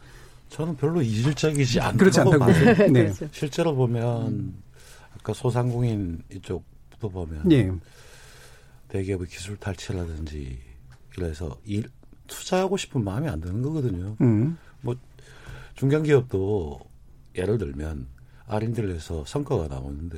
[0.48, 2.76] 저는 별로 이질적이지 않다고 그렇지 않다고 봐요.
[2.88, 3.04] 네.
[3.12, 3.28] 그렇죠.
[3.34, 4.64] 실제로 보면 음.
[5.18, 7.70] 아까 소상공인 이쪽도 보면 예.
[8.88, 10.58] 대기업의 기술 탈취라든지
[11.18, 11.90] 이래서 일,
[12.28, 14.16] 투자하고 싶은 마음이 안 드는 거거든요.
[14.22, 14.58] 음.
[14.80, 14.96] 뭐
[15.76, 16.80] 중견기업도
[17.36, 18.08] 예를 들면
[18.48, 20.18] R&D를 해서 성과가 나오는데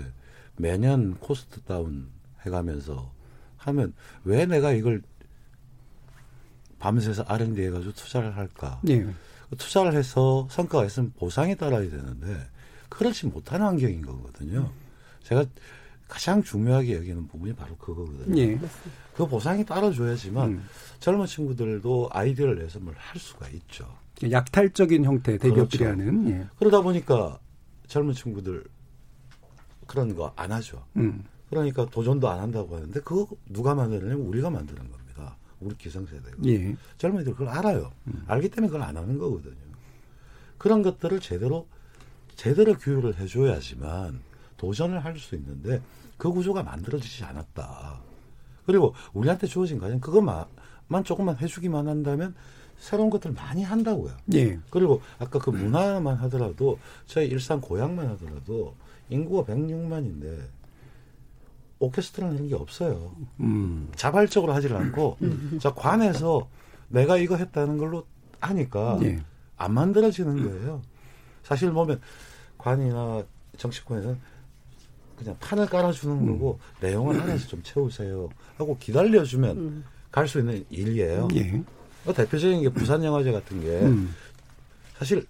[0.58, 2.08] 매년 cost down
[2.46, 3.12] 해가면서
[3.58, 5.02] 하면 왜 내가 이걸
[6.88, 8.78] 밤새서 R&D 해가지고 투자를 할까?
[8.84, 9.08] 네.
[9.58, 12.36] 투자를 해서 성과가 있으면 보상이 따라야 되는데
[12.90, 14.70] 그렇지 못하는 환경인 거거든요.
[15.24, 15.46] 제가
[16.10, 18.36] 가장 중요하게 여기는 부분이 바로 그거거든요.
[18.36, 18.60] 네.
[19.16, 20.66] 그 보상이 따라줘야지만 음.
[21.00, 23.88] 젊은 친구들도 아이디어를 내서 뭘 할 수가 있죠.
[24.30, 26.02] 약탈적인 형태 대기업들이 그렇죠.
[26.02, 26.30] 하는.
[26.32, 26.48] 예.
[26.60, 27.40] 그러다 보니까
[27.88, 28.66] 젊은 친구들
[29.88, 30.84] 그런 거 안 하죠.
[30.98, 31.24] 음.
[31.50, 35.03] 그러니까 도전도 안 한다고 하는데 그거 누가 만드느냐면 우리가 만드는 겁니다.
[35.64, 36.38] 우리 기성세대가.
[36.46, 36.76] 예.
[36.98, 37.92] 젊은이들 그걸 알아요.
[38.08, 38.24] 음.
[38.28, 39.56] 알기 때문에 그걸 안 하는 거거든요.
[40.58, 41.68] 그런 것들을 제대로
[42.36, 44.22] 제대로 교육을 해줘야지만
[44.58, 45.82] 도전을 할 수 있는데
[46.18, 48.00] 그 구조가 만들어지지 않았다.
[48.66, 50.46] 그리고 우리한테 주어진 과정 그것만
[51.04, 52.34] 조금만 해주기만 한다면
[52.78, 54.14] 새로운 것들을 많이 한다고요.
[54.34, 54.60] 예.
[54.70, 58.76] 그리고 아까 그 문화만 하더라도 저희 일산 고향만 하더라도
[59.10, 60.48] 인구가 106만인데
[61.84, 63.12] 오케스트라는 게 없어요.
[63.42, 63.90] 음.
[63.96, 65.18] 자발적으로 하질 않고
[65.60, 66.48] 자 관에서
[66.88, 68.06] 내가 이거 했다는 걸로
[68.40, 69.22] 하니까 예.
[69.58, 70.82] 안 만들어지는 거예요.
[71.44, 72.00] 사실 보면
[72.58, 73.24] 관이나
[73.58, 74.18] 정치권에서는
[75.18, 76.32] 그냥 판을 깔아주는 음.
[76.34, 79.84] 거고 내용을 안에서 좀 채우세요 하고 기다려주면 음.
[80.12, 81.28] 갈수 있는 일이에요.
[81.36, 81.64] 예.
[82.06, 84.14] 그 대표적인 게 부산영화제 같은 게 음.
[84.98, 85.26] 사실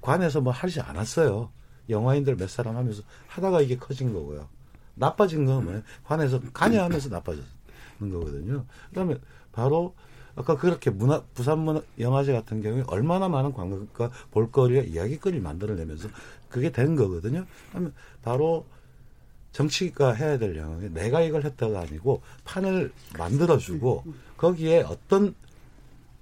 [0.00, 1.50] 관에서 뭐 하지 않았어요.
[1.88, 4.48] 영화인들 몇 사람 하면서 하다가 이게 커진 거고요.
[4.94, 5.82] 나빠진 건 뭐예요?
[6.04, 7.46] 관에서 관여하면서 나빠졌는
[8.12, 8.64] 거거든요.
[8.90, 9.16] 그다음에
[9.52, 9.94] 바로
[10.36, 16.08] 아까 그렇게 문화 부산 문화 영화제 같은 경우에 얼마나 많은 관광가 볼거리와 이야기거리를 만들어내면서
[16.48, 17.46] 그게 된 거거든요.
[17.70, 18.64] 그러면 바로
[19.52, 24.04] 정치가 해야 될 영역에 내가 이걸 했다가 아니고 판을 만들어주고
[24.36, 25.34] 거기에 어떤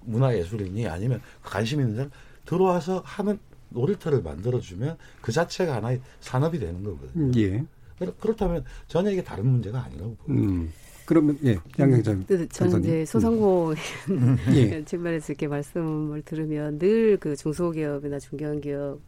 [0.00, 2.10] 문화예술인이 아니면 관심 있는 사람
[2.46, 7.38] 들어와서 하는 놀이터를 만들어주면 그 자체가 하나의 산업이 되는 거거든요.
[7.38, 7.64] 예.
[8.20, 10.40] 그렇다면 전혀 이게 다른 문제가 아니라고 보여요.
[10.40, 10.72] 음.
[11.04, 12.26] 그러면 예, 양경장.
[12.50, 13.74] 저는 이제 소상공
[14.10, 14.36] 음.
[14.54, 14.84] 예.
[14.84, 19.00] 측면에서 이렇게 말씀을 들으면 늘 그 중소기업이나 중견기업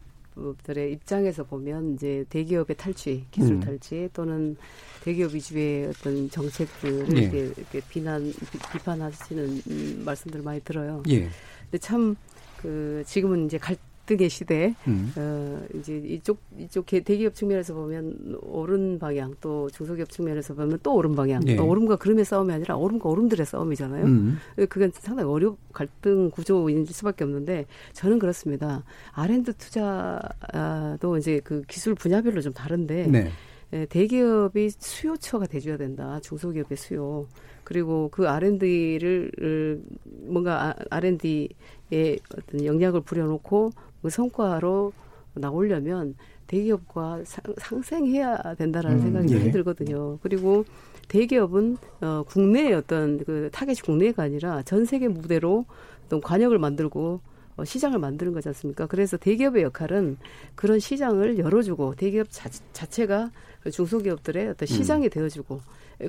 [0.63, 3.59] 들의 입장에서 보면 이제 대기업의 탈취, 기술 음.
[3.59, 4.55] 탈취 또는
[5.03, 7.21] 대기업 위주의 어떤 정책들을 예.
[7.21, 8.33] 이렇게, 이렇게 비난
[8.73, 9.61] 비판하시는
[10.03, 11.03] 말씀들 많이 들어요.
[11.09, 11.29] 예.
[11.69, 12.15] 근데 참
[12.61, 15.11] 그 지금은 이제 갈 뜨개 시대 음.
[15.15, 21.15] 어 이제 이쪽 이쪽 대기업 측면에서 보면 오른 방향 또 중소기업 측면에서 보면 또 오른
[21.15, 21.57] 방향 예.
[21.57, 24.05] 오름과 그름의 싸움이 아니라 오름과 오름들의 싸움이잖아요.
[24.05, 24.37] 음.
[24.69, 28.83] 그건 상당히 어려 갈등 구조인 수밖에 없는데 저는 그렇습니다.
[29.11, 33.31] 아랜드 투자도 이제 그 기술 분야별로 좀 다른데 네.
[33.73, 36.19] 예, 대기업이 수요처가 돼줘야 된다.
[36.21, 37.27] 중소기업의 수요.
[37.63, 39.81] 그리고 그 R&D를
[40.27, 44.93] 뭔가 R&D에 어떤 영향을 부려놓고 그 성과로
[45.33, 46.15] 나오려면
[46.47, 47.21] 대기업과
[47.57, 49.51] 상, 생해야 된다라는 음, 생각이 예.
[49.51, 50.19] 들거든요.
[50.21, 50.65] 그리고
[51.07, 55.65] 대기업은 어, 국내의 어떤 그 타겟이 국내가 아니라 전 세계 무대로
[56.05, 57.30] 어떤 관역을 만들고 어,
[57.65, 58.87] 시장을 만드는 거지 않습니까?
[58.87, 60.17] 그래서 대기업의 역할은
[60.55, 63.31] 그런 시장을 열어주고 대기업 자, 자체가
[63.69, 65.09] 중소기업들의 어떤 시장이 음.
[65.09, 65.61] 되어주고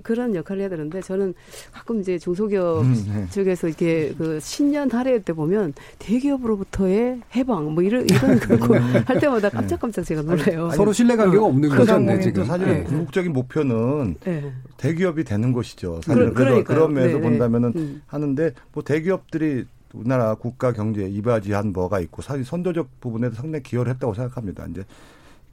[0.02, 1.34] 그런 역할을 해야 되는데 저는
[1.70, 3.28] 가끔 이제 중소기업 음, 네.
[3.30, 9.50] 쪽에서 이렇게 그 신년 할애 때 보면 대기업으로부터의 해방 뭐 이런 이런 그거 할 때마다
[9.50, 9.56] 네.
[9.56, 10.66] 깜짝깜짝 제가 놀래요.
[10.68, 12.44] 아니, 서로 신뢰 관계가 없는 거죠, 네, 지금.
[12.44, 12.84] 사실은 네.
[12.84, 14.52] 궁극적인 목표는 네.
[14.78, 16.00] 대기업이 되는 것이죠.
[16.04, 18.02] 사실은 그, 그래서 그런 면에서 네, 본다면은 음.
[18.06, 24.14] 하는데 뭐 대기업들이 우리나라 국가 경제에 이바지한 뭐가 있고 사실 선도적 부분에도 상당히 기여를 했다고
[24.14, 24.66] 생각합니다.
[24.66, 24.84] 이제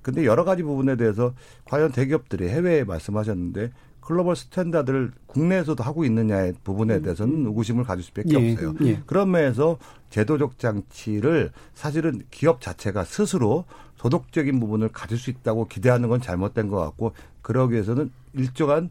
[0.02, 1.34] 근데 여러 가지 부분에 대해서
[1.66, 3.72] 과연 대기업들이 해외에 말씀하셨는데
[4.02, 7.02] global standard를 국내에서도 하고 있느냐의 부분에 음.
[7.04, 8.74] 대해서는 의구심을 가질 수밖에 예, 없어요.
[8.82, 9.04] 예.
[9.06, 9.78] 그런 면에서
[10.10, 13.66] 제도적 장치를 사실은 기업 자체가 스스로
[14.00, 17.12] 도덕적인 부분을 가질 수 있다고 기대하는 건 잘못된 것 같고
[17.44, 18.90] 그러기 위해서는 일정한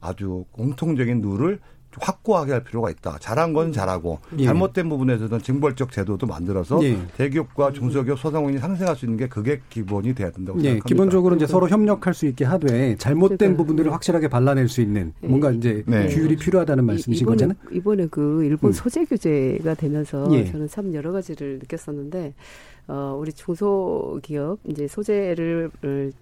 [0.00, 1.60] 아주 공통적인 룰을
[2.00, 3.18] 확고하게 할 필요가 있다.
[3.20, 4.44] 잘한 건 잘하고 예.
[4.44, 6.98] 잘못된 부분에서는 징벌적 제도도 만들어서 예.
[7.16, 10.62] 대기업과 중소기업 소상공인이 상생할 수 있는 게 그게 기본이 돼야 된다고 예.
[10.62, 10.86] 생각합니다.
[10.86, 13.56] 기본적으로 이제 서로 협력할 수 있게 하되 잘못된.
[13.56, 15.26] 부분들을 확실하게 발라낼 수 있는 예.
[15.26, 16.08] 뭔가 이제 네.
[16.08, 17.56] 규율이 필요하다는 말씀이신 이번에, 거잖아요.
[17.72, 18.72] 이번에 그 일본 음.
[18.72, 20.44] 소재 규제가 되면서 예.
[20.50, 22.34] 저는 참 여러 가지를 느꼈었는데
[22.88, 25.70] 어, 우리 중소기업, 이제 소재를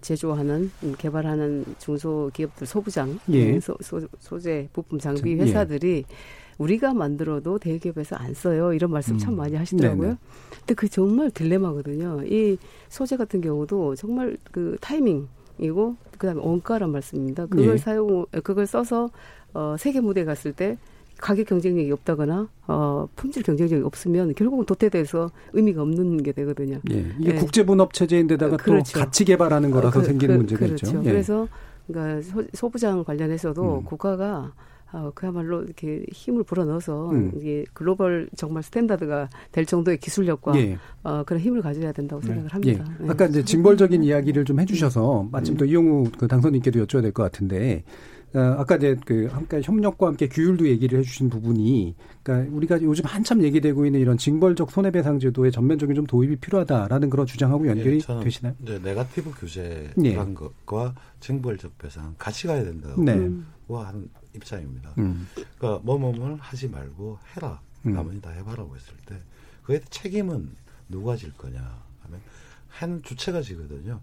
[0.00, 3.54] 제조하는, 음, 개발하는 중소기업들 소부장, 예.
[3.54, 5.36] 음, 소, 소, 소 재, 부품 장비 예.
[5.36, 6.14] 회사들이 예.
[6.56, 8.72] 우리가 만들어도 대기업에서 안 써요.
[8.72, 9.38] 이런 말씀 참 음.
[9.38, 10.08] 많이 하시더라고요.
[10.08, 10.18] 네네.
[10.60, 12.22] 근데 그 정말 딜레마거든요.
[12.26, 12.56] 이
[12.88, 17.46] 소재 같은 경우도 정말 그 타이밍 이고, 그 다음에 원가란 말씀입니다.
[17.46, 17.76] 그걸 예.
[17.76, 19.10] 사용, 그걸 써서,
[19.52, 20.78] 어, 세계 무대에 갔을 때
[21.24, 26.80] 가격 경쟁력이 없다거나 어, 품질 경쟁력이 없으면 결국은 도태돼서 의미가 없는 게 되거든요.
[26.90, 27.06] 예.
[27.18, 27.34] 이게 예.
[27.36, 28.92] 국제분업 체제인데다가 그렇죠.
[28.92, 30.86] 또 같이 개발하는 거라서 그, 생기는 그, 문제가 그렇죠.
[30.86, 31.00] 있죠.
[31.02, 31.10] 예.
[31.10, 31.48] 그래서
[31.86, 33.84] 그러니까 소, 부장 관련해서도 음.
[33.84, 34.52] 국가가
[34.92, 37.32] 어, 그야말로 이렇게 힘을 불어넣어서 음.
[37.36, 40.76] 이게 글로벌 정말 standard가 될 정도의 기술력과 예.
[41.04, 42.26] 어, 그런 힘을 가져야 된다고 네.
[42.26, 42.84] 생각을 합니다.
[43.02, 43.08] 예.
[43.08, 47.82] 아까 이제 징벌적인 이야기를 좀 해주셔서 마침 또 이용우 그 당선인께도 여쭤야 될 것 같은데
[47.82, 53.42] 어, 아까 이제 그 함께 협력과 함께 규율도 얘기를 해주신 부분이, 그러니까 우리가 요즘 한참
[53.42, 58.54] 얘기되고 있는 이런 징벌적 손해배상 제도의 전면적인 좀 도입이 필요하다라는 그런 주장하고 연결이 네, 되시나요?
[58.58, 60.14] 네, 네가티브 규제란 네.
[60.34, 63.12] 것과 징벌적 배상 같이 가야 된다고 네.
[63.12, 64.94] 하는 입장입니다.
[64.98, 65.28] 음.
[65.58, 67.60] 그러니까 뭐뭐뭐 하지 말고 해라.
[67.86, 67.92] 음.
[67.92, 69.20] 나머지 다 해봐라고 했을 때
[69.62, 70.50] 그에 책임은
[70.88, 71.58] 누가 질 거냐
[72.02, 72.20] 하면
[72.68, 74.00] 한 주체가 지거든요.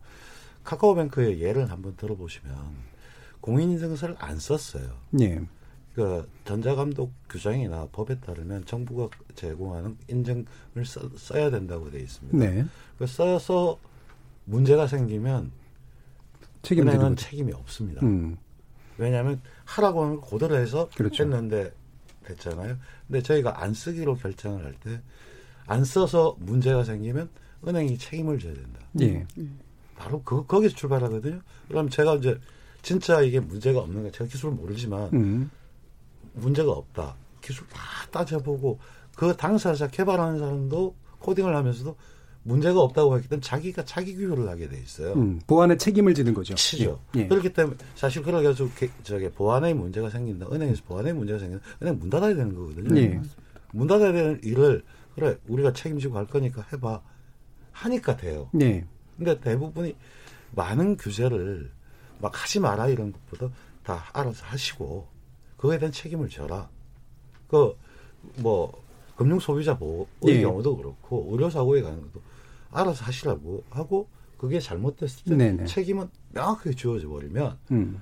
[0.63, 2.55] 카카오뱅크의 예를 한번 들어보시면
[3.41, 4.91] 공인인증서를 안 썼어요.
[5.19, 5.41] 예.
[5.95, 10.45] 그 전자감독 규정이나 법에 따르면 정부가 제공하는 인증을
[10.85, 12.37] 써, 야 된다고 되어 있습니다.
[12.37, 12.65] 네.
[12.97, 13.77] 그 써서
[14.45, 15.51] 문제가 생기면
[16.71, 18.05] 은행은 책임이 없습니다.
[18.05, 18.37] 음.
[18.97, 21.23] 왜냐하면 하라고 하는 고대로 해서 그렇죠.
[21.23, 21.73] 했는데
[22.25, 22.77] 됐잖아요.
[23.07, 25.01] 근데 저희가 안 쓰기로 결정을 할 때
[25.67, 27.29] 안 써서 문제가 생기면
[27.65, 28.79] 은행이 책임을 져야 된다.
[29.01, 29.25] 예.
[29.95, 31.39] 바로 그 거기서 출발하거든요.
[31.69, 32.37] 그럼 제가 이제
[32.81, 35.51] 진짜 이게 문제가 없는 가 제가 기술을 모르지만 음.
[36.33, 37.15] 문제가 없다.
[37.41, 38.79] 기술 다 따져보고
[39.15, 41.95] 그 당사자 개발하는 사람도 코딩을 하면서도
[42.43, 45.13] 문제가 없다고 했기 때문에 자기가 자기 규율을 하게 돼 있어요.
[45.13, 46.55] 음, 보안에 책임을 지는 거죠.
[46.55, 46.99] 치죠.
[47.15, 47.27] 예.
[47.27, 48.69] 그렇기 때문에 사실 그래가지고
[49.03, 50.47] 저게 보안에 문제가 생긴다.
[50.51, 51.63] 은행에서 보안에 문제가 생긴다.
[51.83, 52.99] 은행 문 닫아야 되는 거거든요.
[52.99, 53.21] 예.
[53.73, 57.01] 문 닫아야 되는 일을 그래 우리가 책임지고 할 거니까 해봐
[57.73, 58.49] 하니까 돼요.
[58.59, 58.85] 예.
[59.17, 59.95] 근데 대부분이
[60.55, 61.71] 많은 규제를
[62.21, 63.49] 막 하지 마라 이런 것보다
[63.83, 65.07] 다 알아서 하시고
[65.57, 66.69] 그거에 대한 책임을 져라.
[67.47, 67.75] 그
[68.37, 68.71] 뭐
[69.15, 70.41] 금융 소비자 보호의 예.
[70.41, 72.21] 경우도 그렇고 의료 사고에 관한 것도
[72.71, 74.07] 알아서 하시라고 하고
[74.37, 75.65] 그게 잘못됐을 때 네네.
[75.65, 78.01] 책임은 명확하게 주어져 버리면 음.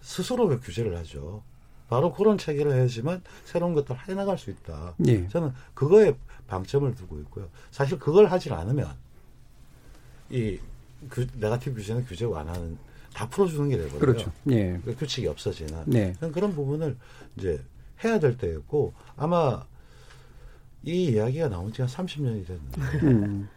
[0.00, 1.42] 스스로 그 규제를 하죠.
[1.88, 4.94] 바로 그런 체계를 해야지만 새로운 것들을 해나갈 수 있다.
[5.08, 5.26] 예.
[5.28, 6.14] 저는 그거에
[6.46, 7.48] 방점을 두고 있고요.
[7.72, 8.94] 사실 그걸 하질 않으면
[10.30, 10.58] 이
[11.08, 12.78] 그, 네가티브 규제는 규제 완화는
[13.14, 13.98] 다 풀어주는 게 되거든요.
[13.98, 14.32] 그렇죠.
[14.50, 14.80] 예.
[14.84, 15.84] 그 규칙이 없어지는.
[15.86, 16.14] 네.
[16.32, 16.96] 그런 부분을
[17.36, 17.62] 이제
[18.04, 19.64] 해야 될 때였고 아마
[20.82, 23.48] 이 이야기가 나온 지가 30년이 됐는데 음.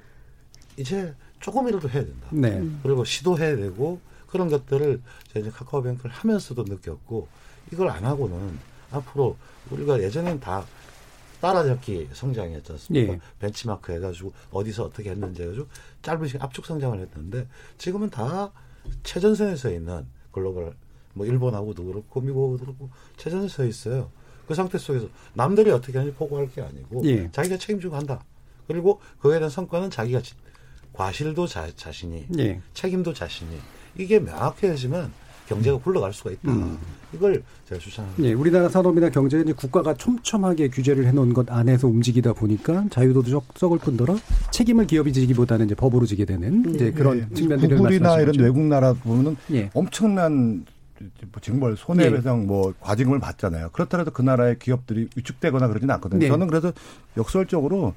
[0.77, 2.27] 이제 조금이라도 해야 된다.
[2.31, 2.67] 네.
[2.81, 7.27] 그리고 시도해야 되고 그런 것들을 제가 이제 카카오뱅크를 하면서도 느꼈고
[7.71, 8.57] 이걸 안 하고는
[8.91, 9.37] 앞으로
[9.69, 10.65] 우리가 예전엔 다
[11.39, 13.13] 따라잡기 성장이었지 않습니까?
[13.13, 13.19] 예.
[13.39, 15.67] 벤치마크 해가지고 어디서 어떻게 했는지 해가지고
[16.01, 17.47] 짧은 시간 압축 성장을 했는데
[17.77, 18.51] 지금은 다
[19.03, 20.75] 최전선에 서 있는 글로벌
[21.13, 24.11] 뭐 일본하고도 그렇고 미국하고도 그렇고 최전선에 서 있어요.
[24.47, 27.31] 그 상태 속에서 남들이 어떻게 하는지 보고할 게 아니고 예.
[27.31, 28.23] 자기가 책임지고 한다.
[28.67, 30.21] 그리고 그에 대한 성과는 자기가
[30.93, 32.61] 과실도 자, 자신이 예.
[32.73, 33.57] 책임도 자신이
[33.97, 35.11] 이게 명확해야지만
[35.53, 36.51] 경제가 굴러갈 수가 있다.
[36.51, 36.77] 음.
[37.13, 38.23] 이걸 제가 주장합니다.
[38.23, 44.17] 네, 우리나라 산업이나 경제는 국가가 촘촘하게 규제를 해놓은 것 안에서 움직이다 보니까 자유도도 썩을 뿐더러
[44.51, 46.91] 책임을 기업이 지기보다는 이제 법으로 지게 되는 이제 네.
[46.91, 47.35] 그런 네.
[47.35, 49.69] 측면들을 구글이나 이런 외국 나라 보면은 예.
[49.73, 50.65] 엄청난
[50.99, 52.45] 뭐 징벌 손해배상 예.
[52.45, 53.69] 뭐 과징금을 받잖아요.
[53.73, 56.19] 그렇더라도 그 나라의 기업들이 위축되거나 그러지는 않거든요.
[56.19, 56.27] 네.
[56.27, 56.71] 저는 그래서
[57.17, 57.93] 역설적으로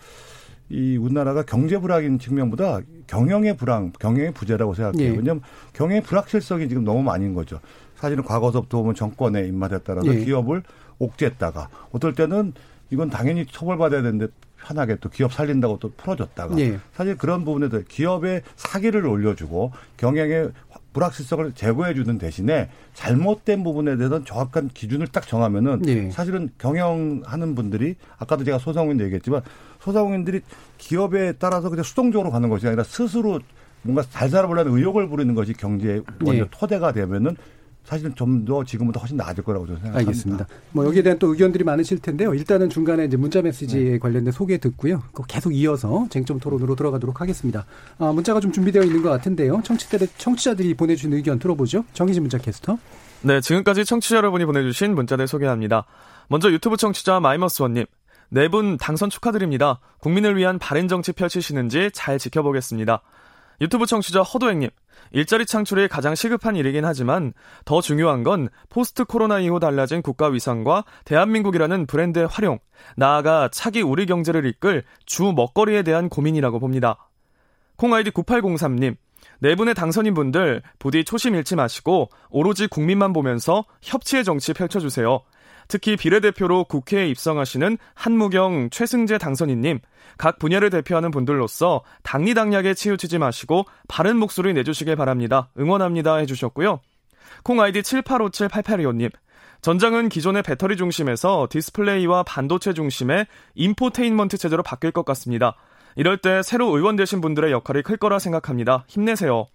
[0.69, 5.13] 이 우리나라가 경제 불황인 측면보다 경영의 불황, 경영의 부재라고 생각해요.
[5.13, 5.17] 예.
[5.17, 5.43] 왜냐하면
[5.75, 7.61] 경영의 불확실성이 지금 너무 많은 거죠.
[7.95, 10.25] 사실은 과거서부터 보면 정권의 입맛에 따라서 예.
[10.25, 10.63] 기업을
[10.99, 12.53] 옥죄했다가 어떨 때는
[12.91, 14.29] 이건 당연히 처벌받아야 되는데
[14.65, 16.79] 편하게 또 기업 살린다고 또 풀어줬다가 예.
[16.93, 20.51] 사실 그런 부분에서 기업의 사기를 올려주고 경영의
[20.97, 26.11] 불확실성을 제거해 주는 대신에 잘못된 부분에 대해서는 정확한 기준을 딱 정하면은 예.
[26.11, 29.43] 사실은 경영하는 분들이 아까도 제가 소상공인 얘기했지만
[29.81, 30.41] 소상공인들이
[30.79, 33.41] 기업에 따라서 그냥 수동적으로 가는 것이 아니라 스스로
[33.83, 36.45] 뭔가 잘 살아보려는 의욕을 부리는 것이 경제의 네.
[36.51, 37.37] 토대가 되면은
[37.87, 40.09] 사실은 좀 더 지금보다 훨씬 나아질 거라고 저는 생각합니다.
[40.11, 40.47] 알겠습니다.
[40.73, 42.35] 뭐 여기에 대한 또 의견들이 많으실 텐데요.
[42.35, 43.99] 일단은 중간에 이제 문자 메시지에 네.
[43.99, 45.03] 관련된 소개 듣고요.
[45.29, 47.65] 계속 이어서 쟁점 토론으로 들어가도록 하겠습니다.
[47.99, 49.63] 아, 문자가 좀 준비되어 있는 것 같은데요.
[49.65, 51.85] 청취자들, 청취자들이 보내주신 의견 들어보죠.
[51.95, 52.77] 정희진 문자 캐스터.
[53.23, 55.85] 네, 지금까지 청취자 여러분이 보내주신 문자들 소개합니다.
[56.29, 57.87] 먼저 유튜브 청취자 마이머스원님.
[58.29, 59.79] 네 분 당선 축하드립니다.
[60.01, 63.01] 국민을 위한 바른 정치 펼치시는지 잘 지켜보겠습니다.
[63.61, 64.71] 유튜브 청취자 허도행님,
[65.13, 67.33] 일자리 창출이 가장 시급한 일이긴 하지만
[67.65, 72.59] 더 중요한 건 포스트 코로나 이후 달라진 국가 위상과 대한민국이라는 브랜드의 활용,
[72.97, 77.09] 나아가 차기 우리 경제를 이끌 주 먹거리에 대한 고민이라고 봅니다.
[77.77, 78.97] 콩아이디 9803님,
[79.41, 85.21] 네 분의 당선인 분들 부디 초심 잃지 마시고 오로지 국민만 보면서 협치의 정치 펼쳐주세요.
[85.69, 89.81] 특히 비례대표로 국회에 입성하시는 한무경, 최승재 당선인님,
[90.19, 95.49] 각 분야를 대표하는 분들로서 당리당략에 치우치지 마시고 바른 목소리 내주시길 바랍니다.
[95.59, 96.81] 응원합니다 해주셨고요.
[97.43, 99.11] 콩 아이디 78578825님,
[99.63, 105.57] 전장은 기존의 배터리 중심에서 디스플레이와 반도체 중심의 인포테인먼트 체제로 바뀔 것 같습니다.
[105.97, 108.85] 이럴 때 새로 의원 되신 분들의 역할이 클 거라 생각합니다.
[108.87, 109.47] 힘내세요.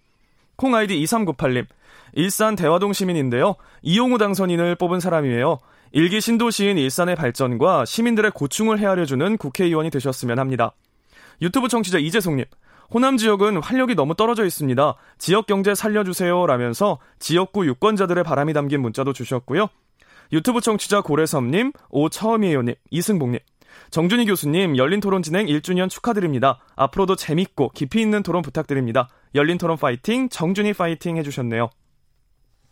[0.56, 1.66] 콩 아이디 2398님,
[2.12, 3.54] 일산 대화동 시민인데요.
[3.82, 5.58] 이용우 당선인을 뽑은 사람이에요.
[5.94, 10.72] 일기 신도시인 일산의 발전과 시민들의 고충을 헤아려주는 국회의원이 되셨으면 합니다.
[11.42, 12.46] 유튜브 청취자 이재송님,
[12.94, 14.94] 호남 지역은 활력이 너무 떨어져 있습니다.
[15.18, 16.46] 지역 경제 살려주세요.
[16.46, 19.68] 라면서 지역구 유권자들의 바람이 담긴 문자도 주셨고요.
[20.32, 23.40] 유튜브 청취자 고래섬님, 오처음이에요님, 이승복님,
[23.90, 26.58] 정준희 교수님, 열린 토론 진행 1주년 축하드립니다.
[26.74, 29.10] 앞으로도 재밌고 깊이 있는 토론 부탁드립니다.
[29.34, 31.68] 열린 토론 파이팅, 정준희 파이팅 해주셨네요.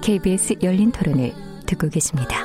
[0.00, 1.32] KBS 열린 토론을
[1.66, 2.36] 듣고 계십니다.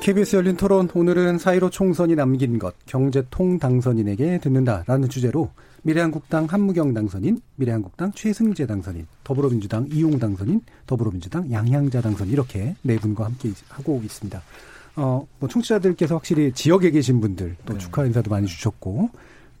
[0.00, 5.50] KBS 열린 토론 오늘은 사이로 총선이 남긴 것 경제통 당선인에게 듣는다라는 주제로
[5.82, 13.24] 미래한국당 한무경 당선인, 미래한국당 최승재 당선인, 더불어민주당 이용 당선인, 더불어민주당 양향자 당선인 이렇게 네 분과
[13.24, 14.42] 함께 하고 있습니다.
[14.96, 17.78] 어, 뭐 청취자들께서 확실히 지역에 계신 분들 또 네.
[17.78, 19.10] 축하 인사도 많이 주셨고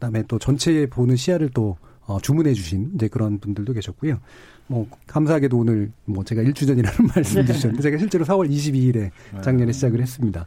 [0.00, 1.76] 그다음에 또 전체에 보는 시야를 또
[2.06, 4.18] 어, 주문해 주신 이제 그런 분들도 계셨고요.
[4.66, 9.10] 뭐 감사하게도 오늘 뭐 제가 일주 전이라는 말씀 드셨는데 제가 실제로 4월 22일에
[9.42, 10.46] 작년에 시작을 했습니다.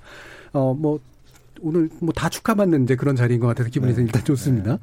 [0.53, 0.99] 어뭐
[1.61, 4.01] 오늘 뭐 다 축하받는 이제 그런 자리인 것 같아서 기분이 네.
[4.01, 4.71] 일단 좋습니다.
[4.73, 4.77] 네.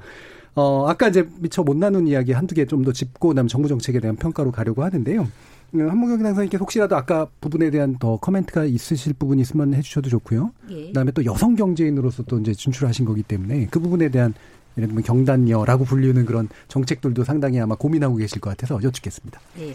[0.55, 3.99] 어 아까 이제 미처 못 나눈 이야기 한두 개 좀 더 짚고 그다음 정부 정책에
[4.01, 5.29] 대한 평가로 가려고 하는데요.
[5.75, 10.51] 음, 한무경 당선인께 혹시라도 아까 부분에 대한 더 커멘트가 있으실 부분이 있으면 해주셔도 좋고요.
[10.71, 10.87] 예.
[10.89, 14.35] 그다음에 또 여성 경제인으로서 또 이제 진출하신 거기 때문에 그 부분에 대한
[14.77, 19.41] 예를 들면 경단녀라고 불리는 그런 정책들도 상당히 아마 고민하고 계실 것 같아서 여쭙겠습니다.
[19.57, 19.75] 네.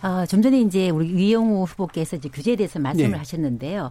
[0.00, 3.16] 아, 좀 전에 이제 우리 위영우 후보께서 이제 규제에 대해서 말씀을 네.
[3.16, 3.90] 하셨는데요.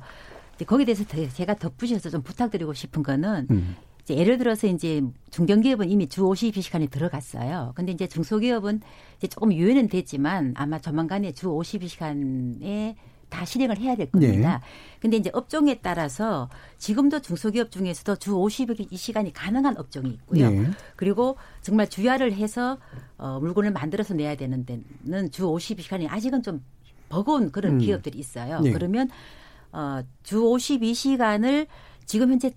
[0.65, 3.75] 거기에 대해서 제가 덧붙여서 좀 부탁드리고 싶은 거는 음.
[4.03, 7.73] 이제 예를 들어서 이제 중견기업은 이미 주 52시간이 들어갔어요.
[7.75, 8.81] 근데 이제 중소기업은
[9.17, 12.95] 이제 조금 유예는 됐지만 아마 조만간에 주 52시간에
[13.31, 14.59] 다 실행을 해야 될 겁니다.
[14.59, 14.65] 네.
[14.99, 20.51] 근데 이제 업종에 따라서 지금도 중소기업 중에서도 주 52시간이 가능한 업종이 있고요.
[20.51, 20.69] 네.
[20.95, 22.77] 그리고 정말 주야를 해서
[23.17, 26.63] 어 물건을 만들어서 내야 되는 데는 주 52시간이 아직은 좀
[27.09, 27.79] 버거운 그런 음.
[27.79, 28.59] 기업들이 있어요.
[28.59, 28.71] 네.
[28.71, 29.09] 그러면
[29.71, 31.65] 어 주 52시간을
[32.05, 32.51] 지금 현재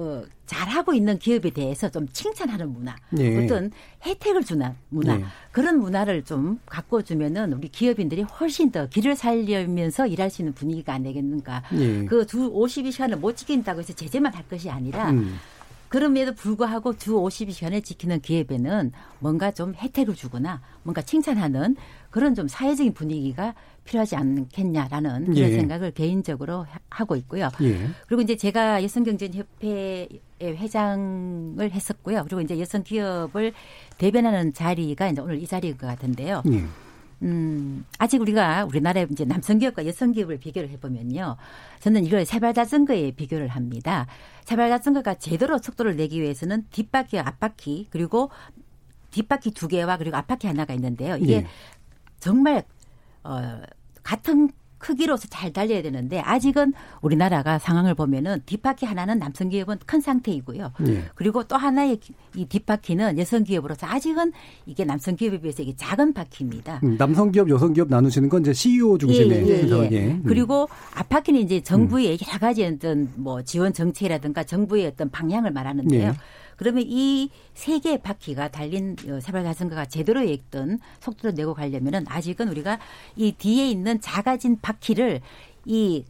[0.00, 3.44] 어, 잘하고 있는 기업에 대해서 좀 칭찬하는 문화, 예.
[3.44, 3.70] 어떤
[4.02, 5.24] 혜택을 주는 문화, 예.
[5.52, 10.94] 그런 문화를 좀 갖고 주면은 우리 기업인들이 훨씬 더 길을 살려면서 일할 수 있는 분위기가
[10.94, 11.64] 안 되겠는가.
[11.74, 12.06] 예.
[12.06, 15.36] 그두 52시간을 못 지킨다고 해서 제재만 할 것이 아니라 음.
[15.90, 21.76] 그럼에도 불구하고 주 52시간을 지키는 기업에는 뭔가 좀 혜택을 주거나 뭔가 칭찬하는
[22.10, 23.54] 그런 좀 사회적인 분위기가
[23.84, 25.50] 필요하지 않겠냐라는 그런 예.
[25.50, 27.48] 생각을 개인적으로 하고 있고요.
[27.62, 27.88] 예.
[28.06, 30.08] 그리고 이제 제가 여성경제협회
[30.42, 32.24] 회장을 했었고요.
[32.24, 33.52] 그리고 이제 여성 기업을
[33.98, 36.42] 대변하는 자리가 이제 오늘 이 자리인 것 같은데요.
[36.52, 36.64] 예.
[37.22, 41.36] 음, 아직 우리가 우리나라의 이제 남성 기업과 여성 기업을 비교를 해보면요.
[41.80, 44.06] 저는 이걸 세발 자전거에 비교를 합니다.
[44.44, 48.30] 세발 자전거가 제대로 속도를 내기 위해서는 뒷바퀴와 앞바퀴 그리고
[49.10, 51.16] 뒷바퀴 두 개와 그리고 앞바퀴 하나가 있는데요.
[51.16, 51.46] 이게 예.
[52.20, 52.64] 정말
[53.24, 53.60] 어,
[54.02, 54.50] 같은
[54.80, 60.72] 크기로서 잘 달려야 되는데 아직은 우리나라가 상황을 보면은 뒷바퀴 하나는 남성 기업은 큰 상태이고요.
[60.80, 61.04] 네.
[61.14, 62.00] 그리고 또 하나의
[62.34, 64.32] 이 뒷바퀴는 여성 기업으로서 아직은
[64.64, 66.80] 이게 남성 기업에 비해서 이게 작은 바퀴입니다.
[66.82, 69.88] 음, 남성 기업, 여성 기업 나누시는 건 이제 CEO 중심의 예, 예, 예.
[69.92, 70.06] 예.
[70.12, 70.22] 음.
[70.26, 72.18] 그리고 앞바퀴는 이제 정부의 음.
[72.26, 76.08] 여러 가지 어떤 뭐 지원 정책이라든가 정부의 어떤 방향을 말하는데요.
[76.08, 76.14] 예.
[76.60, 82.48] 그러면 이 세 개의 바퀴가 달린 어, 세발 자전거가 제대로 있던 속도를 내고 가려면은 아직은
[82.48, 82.78] 우리가
[83.16, 85.22] 이 뒤에 있는 작아진 바퀴를
[85.64, 86.04] 이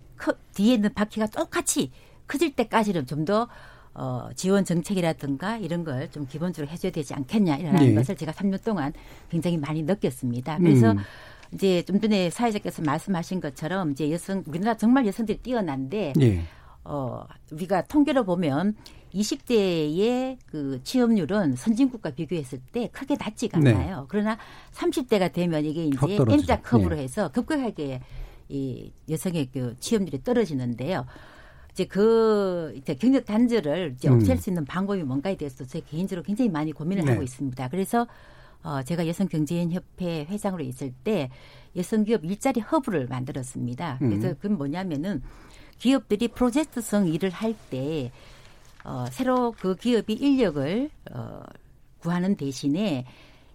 [0.54, 1.92] 뒤에 있는 바퀴가 똑같이
[2.26, 3.48] 커질 때까지는 좀더
[3.94, 7.94] 어, 지원 정책이라든가 이런 걸 좀 기본적으로 해줘야 되지 않겠냐 이런 네.
[7.94, 8.92] 것을 제가 3년 동안
[9.30, 10.58] 굉장히 많이 느꼈습니다.
[10.58, 10.98] 그래서 음.
[11.52, 16.42] 이제 좀 전에 사회자께서 말씀하신 것처럼 이제 여성 우리나라 정말 여성들이 뛰어난데 네.
[16.84, 18.74] 어, 우리가 통계를 보면
[19.14, 23.72] 20대의 그 취업률은 선진국과 비교했을 때 크게 낮지가 네.
[23.72, 24.00] 않아요.
[24.00, 24.06] 네.
[24.08, 24.38] 그러나
[24.72, 27.02] 30대가 되면 이게 이제 M자 컵으로 네.
[27.02, 28.00] 해서 급격하게
[28.48, 31.06] 이 여성의 그 취업률이 떨어지는데요.
[31.72, 34.14] 이제 그 이제 경력 단절을 이제 음.
[34.16, 34.36] 없앨 음.
[34.36, 37.12] 수 있는 방법이 뭔가에 대해서 제 개인적으로 굉장히 많이 고민을 네.
[37.12, 37.68] 하고 있습니다.
[37.68, 38.06] 그래서
[38.62, 41.30] 어 제가 여성 경제인 협회 회장으로 있을 때
[41.76, 43.98] 여성 기업 일자리 허브를 만들었습니다.
[44.00, 44.34] 그래서 음.
[44.40, 45.22] 그건 뭐냐면은
[45.78, 48.12] 기업들이 프로젝트성 일을 할 때
[48.84, 51.42] 어, 새로 그 기업이 인력을 어,
[51.98, 53.04] 구하는 대신에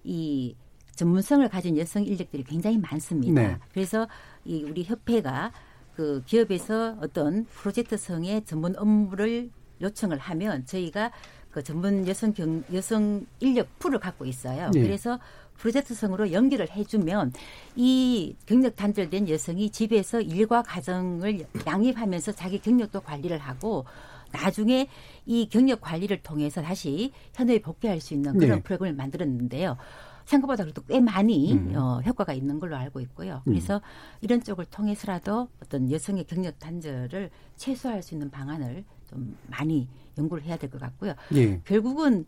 [0.03, 0.55] 이
[0.95, 3.41] 전문성을 가진 여성 인력들이 굉장히 많습니다.
[3.41, 3.57] 네.
[3.73, 4.07] 그래서
[4.45, 5.51] 이 우리 협회가
[5.95, 9.49] 그 기업에서 어떤 프로젝트성의 전문 업무를
[9.81, 11.11] 요청을 하면 저희가
[11.51, 14.69] 그 전문 여성 경, 여성 인력 풀을 갖고 있어요.
[14.73, 14.81] 네.
[14.81, 15.19] 그래서
[15.55, 17.31] 프로젝트성으로 연결을 해주면
[17.77, 23.85] 이 경력 단절된 여성이 집에서 일과 가정을 양립하면서 자기 경력도 관리를 하고
[24.31, 24.87] 나중에
[25.25, 28.63] 이 경력 관리를 통해서 다시 현업에 복귀할 수 있는 그런 네.
[28.63, 29.77] 프로그램을 만들었는데요.
[30.25, 31.75] 생각보다 그래도 꽤 많이 음.
[31.75, 33.41] 어, 효과가 있는 걸로 알고 있고요.
[33.47, 33.53] 음.
[33.53, 33.81] 그래서 음.
[34.21, 40.57] 이런 쪽을 통해서라도 어떤 여성의 경력 단절을 최소화할 수 있는 방안을 좀 많이 연구를 해야
[40.57, 41.13] 될 것 같고요.
[41.35, 41.61] 예.
[41.65, 42.25] 결국은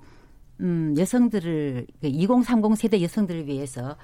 [0.59, 3.95] 음, 여성들을 2030그 세대 여성들을 위해서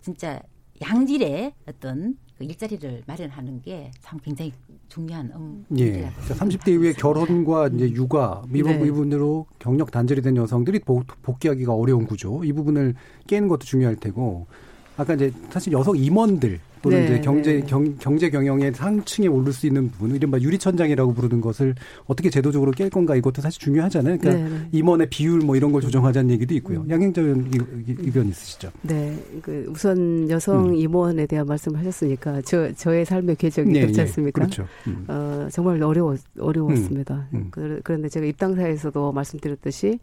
[0.00, 0.40] 진짜
[0.80, 4.52] 양질의 어떤 그 일자리를 마련하는 게 참 굉장히
[4.88, 6.10] 중요한 음, 예.
[6.28, 8.78] 30대 이후에 결혼과 이제 육아 미국 네.
[8.78, 10.80] 부분으로 경력 단절이 된 여성들이
[11.22, 12.94] 복귀하기가 어려운 구조 이 부분을
[13.26, 14.46] 깨는 것도 중요할 테고
[14.96, 17.60] 아까 이제 사실 여성 임원들 또는 네, 이제 경제 네.
[17.60, 21.74] 경, 경제 경영의 상층에 오를 수 있는 부분, 이른바 유리천장이라고 부르는 것을
[22.06, 24.18] 어떻게 제도적으로 깰 건가 이것도 사실 중요하잖아요.
[24.18, 24.68] 그러니까 네, 네.
[24.72, 26.80] 임원의 비율 뭐 이런 걸 조정하자는 얘기도 있고요.
[26.80, 26.90] 음.
[26.90, 28.70] 양행자 의견 있으시죠?
[28.82, 30.74] 네, 그 우선 여성 음.
[30.74, 34.02] 임원에 대한 말씀하셨으니까 저 저의 삶의 궤적이 네, 그렇지 예.
[34.02, 34.40] 않습니까?
[34.40, 34.66] 그렇죠.
[34.88, 35.04] 음.
[35.08, 37.28] 어, 정말 어려워 어려웠습니다.
[37.32, 37.50] 음.
[37.56, 37.80] 음.
[37.84, 39.98] 그런데 제가 입당사에서도 말씀드렸듯이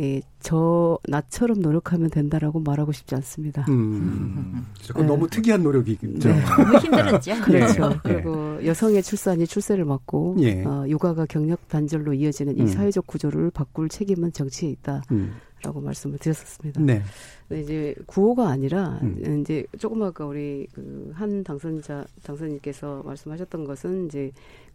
[0.00, 3.64] 예, 저 나처럼 노력하면 된다라고 말하고 싶지 않습니다.
[3.68, 5.06] 음, 그 네.
[5.06, 6.06] 너무 특이한 노력이죠.
[6.18, 6.40] 네.
[6.44, 7.40] 너무 힘들었죠.
[7.44, 7.88] 그렇죠.
[7.88, 7.96] 네.
[8.02, 10.64] 그리고 여성의 출산이 출세를 막고 예.
[10.64, 12.66] 어, 육아가 경력 단절로 이어지는 이 음.
[12.66, 15.02] 사회적 구조를 바꿀 책임은 정치에 있다.
[15.12, 15.34] 음.
[15.62, 16.78] 라고 말씀을 드렸었습니다.
[16.82, 17.02] 네.
[17.50, 19.40] 이제 구호가 아니라 음.
[19.40, 24.32] 이제 조금 아까 우리 그 한 당선자 당선인께서 말씀하셨던 것은 이제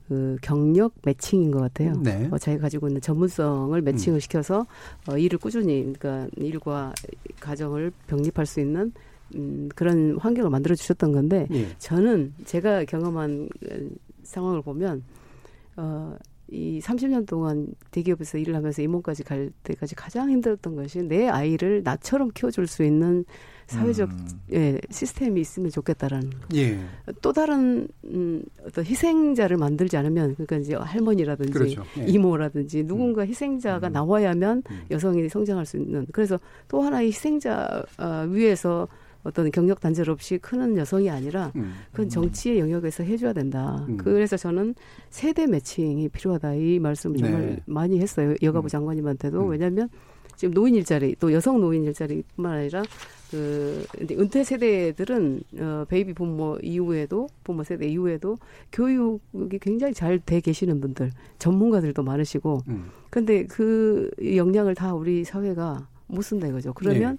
[0.10, 1.94] 그 경력 매칭인 것 같아요.
[2.02, 2.28] 네.
[2.32, 4.20] 어, 자기가 가지고 있는 전문성을 매칭을 음.
[4.20, 4.66] 시켜서
[5.08, 6.92] 어, 일을 꾸준히 그러니까 일과
[7.40, 8.92] 가정을 병립할 수 있는
[9.36, 11.68] 음, 그런 환경을 만들어 주셨던 건데 예.
[11.78, 15.04] 저는 제가 경험한 그 상황을 보면
[15.78, 16.16] 어,
[16.48, 22.32] 이 30년 동안 대기업에서 일을 하면서 임원까지 갈 때까지 가장 힘들었던 것이 내 아이를 나처럼
[22.34, 23.26] 키워줄 수 있는
[23.70, 24.28] 사회적 음.
[24.52, 26.80] 예, 시스템이 있으면 좋겠다라는 예.
[27.22, 31.84] 또 다른 음, 어떤 희생자를 만들지 않으면 그러니까 이제 할머니라든지 그렇죠.
[32.00, 32.06] 예.
[32.06, 33.28] 이모라든지 누군가 음.
[33.28, 33.94] 희생자가 음.
[33.94, 34.82] 나와야면 음.
[34.90, 38.88] 여성이 성장할 수 있는 그래서 또 하나의 희생자 어, 위에서
[39.24, 41.74] 어떤 경력 단절 없이 크는 여성이 아니라 음.
[41.92, 43.86] 그건 정치의 영역에서 해줘야 된다.
[43.88, 43.98] 음.
[43.98, 44.74] 그래서 저는
[45.10, 47.60] 세대 matching이 필요하다 이 말씀을 정말 네.
[47.66, 49.90] 많이 했어요 여가부 장관님한테도 왜냐하면
[50.36, 52.84] 지금 노인 일자리 또 여성 노인 일자리뿐만 아니라
[53.30, 58.38] 그 은퇴 세대들은 어 baby boomer 이후에도 boomer 세대 이후에도
[58.72, 62.90] 교육이 굉장히 잘 돼 계시는 분들 전문가들도 많으시고 음.
[63.10, 66.74] 근데 그 역량을 다 우리 사회가 못 쓴다 이거죠.
[66.74, 67.18] 그러면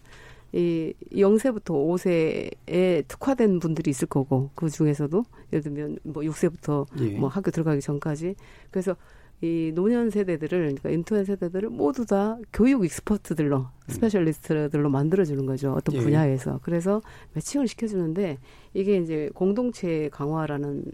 [0.53, 0.59] 네.
[0.61, 7.19] 이 0세부터 5세에 특화된 분들이 있을 거고 그 중에서도 예를 들면 뭐 6세부터 예.
[7.19, 8.35] 뭐 학교 들어가기 전까지
[8.71, 8.97] 그래서
[9.43, 13.65] 이 노년 세대들을 그러니까 은퇴 세대들을 모두 다 교육 expert들로 음.
[13.89, 16.01] specialist들로 만들어주는 거죠 어떤 예.
[16.01, 17.01] 분야에서 그래서
[17.33, 18.39] matching을 시켜주는데
[18.75, 20.85] 이게 이제 공동체 강화라는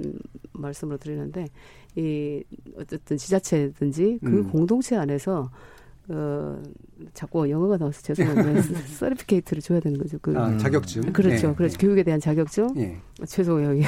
[0.53, 1.47] 말씀으로 드리는데
[1.97, 2.45] 이
[2.77, 4.51] 어쨌든 지자체든지 그 음.
[4.51, 5.51] 공동체 안에서
[6.09, 6.63] 어,
[7.15, 8.63] 자꾸 영어가 나와서 죄송한데
[8.95, 10.19] certificate를 줘야 되는 거죠.
[10.23, 11.13] 그 아, 자격증.
[11.13, 11.49] 그렇죠.
[11.49, 11.55] 네.
[11.57, 11.87] 그래서 네.
[11.87, 12.69] 교육에 대한 자격증.
[12.75, 13.01] 네.
[13.27, 13.73] 죄송해요.
[13.73, 13.83] 네.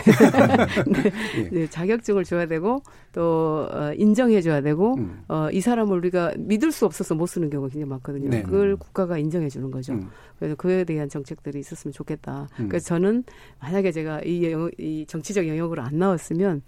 [1.53, 1.67] 네.
[1.69, 5.23] 자격증을 줘야 되고 또 어, 인정해 줘야 되고 음.
[5.29, 8.31] 어, 이 사람을 우리가 믿을 수 없어서 못 쓰는 경우가 굉장히 많거든요.
[8.31, 8.43] 네.
[8.43, 9.93] 그걸 국가가 인정해 주는 거죠.
[9.93, 10.09] 음.
[10.39, 12.49] 그래서 그에 대한 정책들이 있었으면 좋겠다.
[12.59, 12.69] 음.
[12.69, 13.23] 그래서 저는
[13.61, 16.63] 만약에 제가 이, 영역, 이 정치적 영역으로 안 나왔으면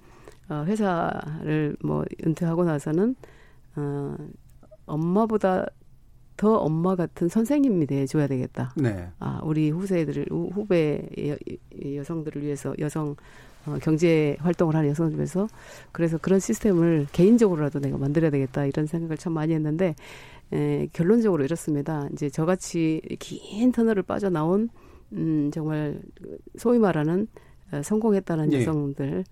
[0.48, 3.16] 어, 회사를 뭐 은퇴하고 나서는
[3.76, 4.16] 어,
[4.90, 5.66] 엄마보다
[6.36, 8.72] 더 엄마 같은 선생님이 돼줘야 되겠다.
[8.74, 9.08] 네.
[9.18, 11.06] 아, 우리 후세들을, 후배
[11.96, 13.14] 여, 성들을 위해서, 여성,
[13.66, 15.48] 어, 경제 활동을 하는 여성을 위해서,
[15.92, 18.64] 그래서 그런 시스템을 개인적으로라도 내가 만들어야 되겠다.
[18.64, 19.94] 이런 생각을 참 많이 했는데,
[20.52, 22.08] 에, 결론적으로 이렇습니다.
[22.14, 24.70] 이제 저같이 긴 터널을 빠져 나온,
[25.12, 26.00] 음, 정말,
[26.56, 27.26] 소위 말하는
[27.70, 28.60] 어, 성공했다는 네.
[28.60, 29.24] 여성들,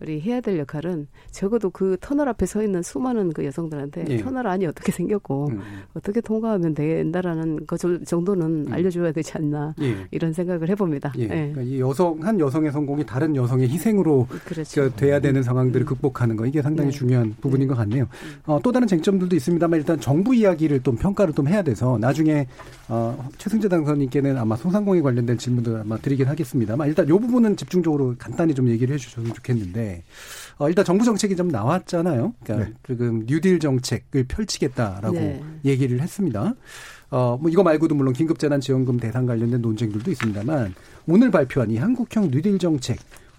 [0.00, 4.16] 우리 해야 될 역할은 적어도 그 터널 앞에 서 있는 수많은 그 여성들한테 예.
[4.18, 5.60] 터널 안이 어떻게 생겼고 음.
[5.94, 8.72] 어떻게 통과하면 된다라는 그 정도는 음.
[8.72, 10.06] 알려줘야 되지 않나 예.
[10.10, 11.12] 이런 생각을 해봅니다.
[11.18, 11.22] 예.
[11.22, 11.28] 예.
[11.28, 14.94] 그러니까 이 여성 한 여성의 성공이 다른 여성의 희생으로 그렇죠.
[14.96, 15.86] 돼야 되는 상황들을 음.
[15.86, 16.96] 극복하는 거 이게 상당히 네.
[16.96, 17.74] 중요한 부분인 네.
[17.74, 18.04] 것 같네요.
[18.04, 18.36] 음.
[18.44, 22.46] 어, 또 다른 쟁점들도 있습니다만 일단 정부 이야기를 좀 평가를 좀 해야 돼서 나중에
[22.88, 28.54] 어, 최승재 당선인께는 아마 소상공인 관련된 질문도 아마 드리긴 하겠습니다만 일단 이 부분은 집중적으로 간단히
[28.54, 29.85] 좀 얘기를 해주셨으면 좋겠는데
[30.58, 32.34] 어, 일단 정부 정책이 좀 나왔잖아요.
[32.42, 32.74] 그러니까 네.
[32.86, 35.42] 지금 뉴딜 정책을 펼치겠다라고 네.
[35.64, 36.54] 얘기를 했습니다.
[37.10, 40.74] 어, 뭐 이거 말고도 물론 긴급재난지원금 대상 관련된 논쟁들도 있습니다만
[41.06, 42.98] 오늘 발표한 이 한국형 뉴딜 정책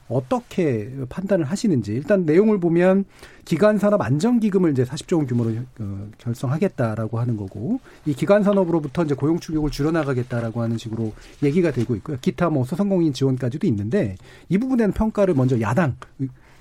[0.09, 3.05] 어떻게 판단을 하시는지 일단 내용을 보면
[3.45, 9.03] 기간 산업 안정 기금을 이제 40조 원 규모로 어, 결성하겠다라고 하는 거고 이 기간 산업으로부터
[9.03, 12.17] 이제 고용 충격을 줄여나가겠다라고 하는 식으로 얘기가 되고 있고요.
[12.21, 14.15] 기타 뭐 소상공인 지원까지도 있는데
[14.49, 15.95] 이 부분에는 평가를 먼저 야당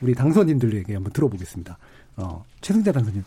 [0.00, 1.78] 우리 당선인들에게 한번 들어보겠습니다.
[2.16, 3.24] 어, 최승재 당선인.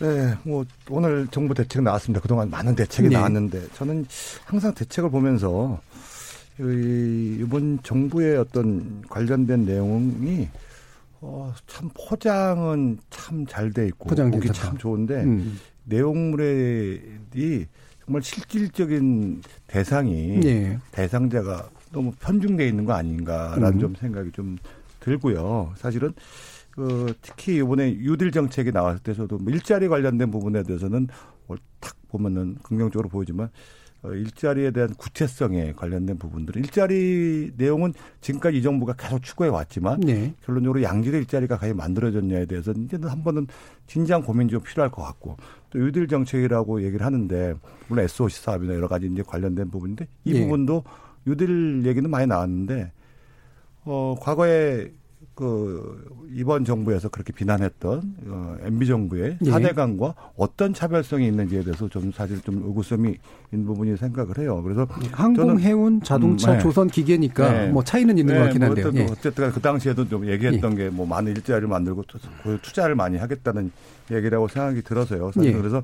[0.00, 2.22] 네, 뭐 오늘 정부 대책 나왔습니다.
[2.22, 3.16] 그동안 많은 대책이 네.
[3.16, 4.06] 나왔는데 저는
[4.46, 5.78] 항상 대책을 보면서
[6.58, 10.48] 이번 정부의 어떤 관련된 내용이
[11.22, 15.58] 어, 참 포장은 참 잘 돼 있고 포장 보기 참 좋은데 음.
[15.84, 17.66] 내용물이
[18.04, 20.78] 정말 실질적인 대상이 네.
[20.92, 23.78] 대상자가 너무 편중돼 있는 거 아닌가라는 음.
[23.78, 24.56] 좀 생각이 좀
[25.00, 25.72] 들고요.
[25.76, 26.12] 사실은
[26.70, 31.08] 그 특히 이번에 유딜 정책이 나왔을 때 저도 뭐 일자리 관련된 부분에 대해서는
[31.80, 33.50] 탁 보면은 긍정적으로 보이지만 어,
[34.04, 40.34] 일자리에 대한 구체성에 관련된 부분들은 일자리 내용은 지금까지 이 정부가 계속 추구해 왔지만 네.
[40.42, 43.46] 결론적으로 양질의 일자리가 과연 만들어졌냐에 대해서 이제는 한 번은
[43.86, 45.36] 진지한 고민이 좀 필요할 것 같고
[45.68, 47.54] 또 유딜 정책이라고 얘기를 하는데
[47.88, 50.40] 물론 SOC 사업이나 여러 가지 이제 관련된 부분인데 이 네.
[50.42, 50.82] 부분도
[51.26, 52.92] 유딜 얘기는 많이 나왔는데
[53.84, 54.92] 어 과거에
[55.34, 59.50] 그 이번 정부에서 그렇게 비난했던 어, MB 정부의 예.
[59.50, 63.16] 사대강과 어떤 차별성이 있는지에 대해서 좀 사실 좀 의구심이
[63.52, 64.62] 있는 부분이 생각을 해요.
[64.62, 66.62] 그래서 항공, 해운, 자동차, 음, 네.
[66.62, 67.68] 조선 기계니까 네.
[67.70, 68.38] 뭐 차이는 있는 네.
[68.38, 68.92] 것 같긴 한데요.
[68.92, 69.50] 뭐 어쨌든, 예.
[69.50, 70.90] 그 당시에도 좀 얘기했던 예.
[70.90, 72.04] 게뭐 많은 일자리를 만들고
[72.42, 73.72] 그 투자를 많이 하겠다는
[74.10, 75.32] 얘기라고 생각이 들어서요.
[75.32, 75.56] 사실 예.
[75.56, 75.82] 그래서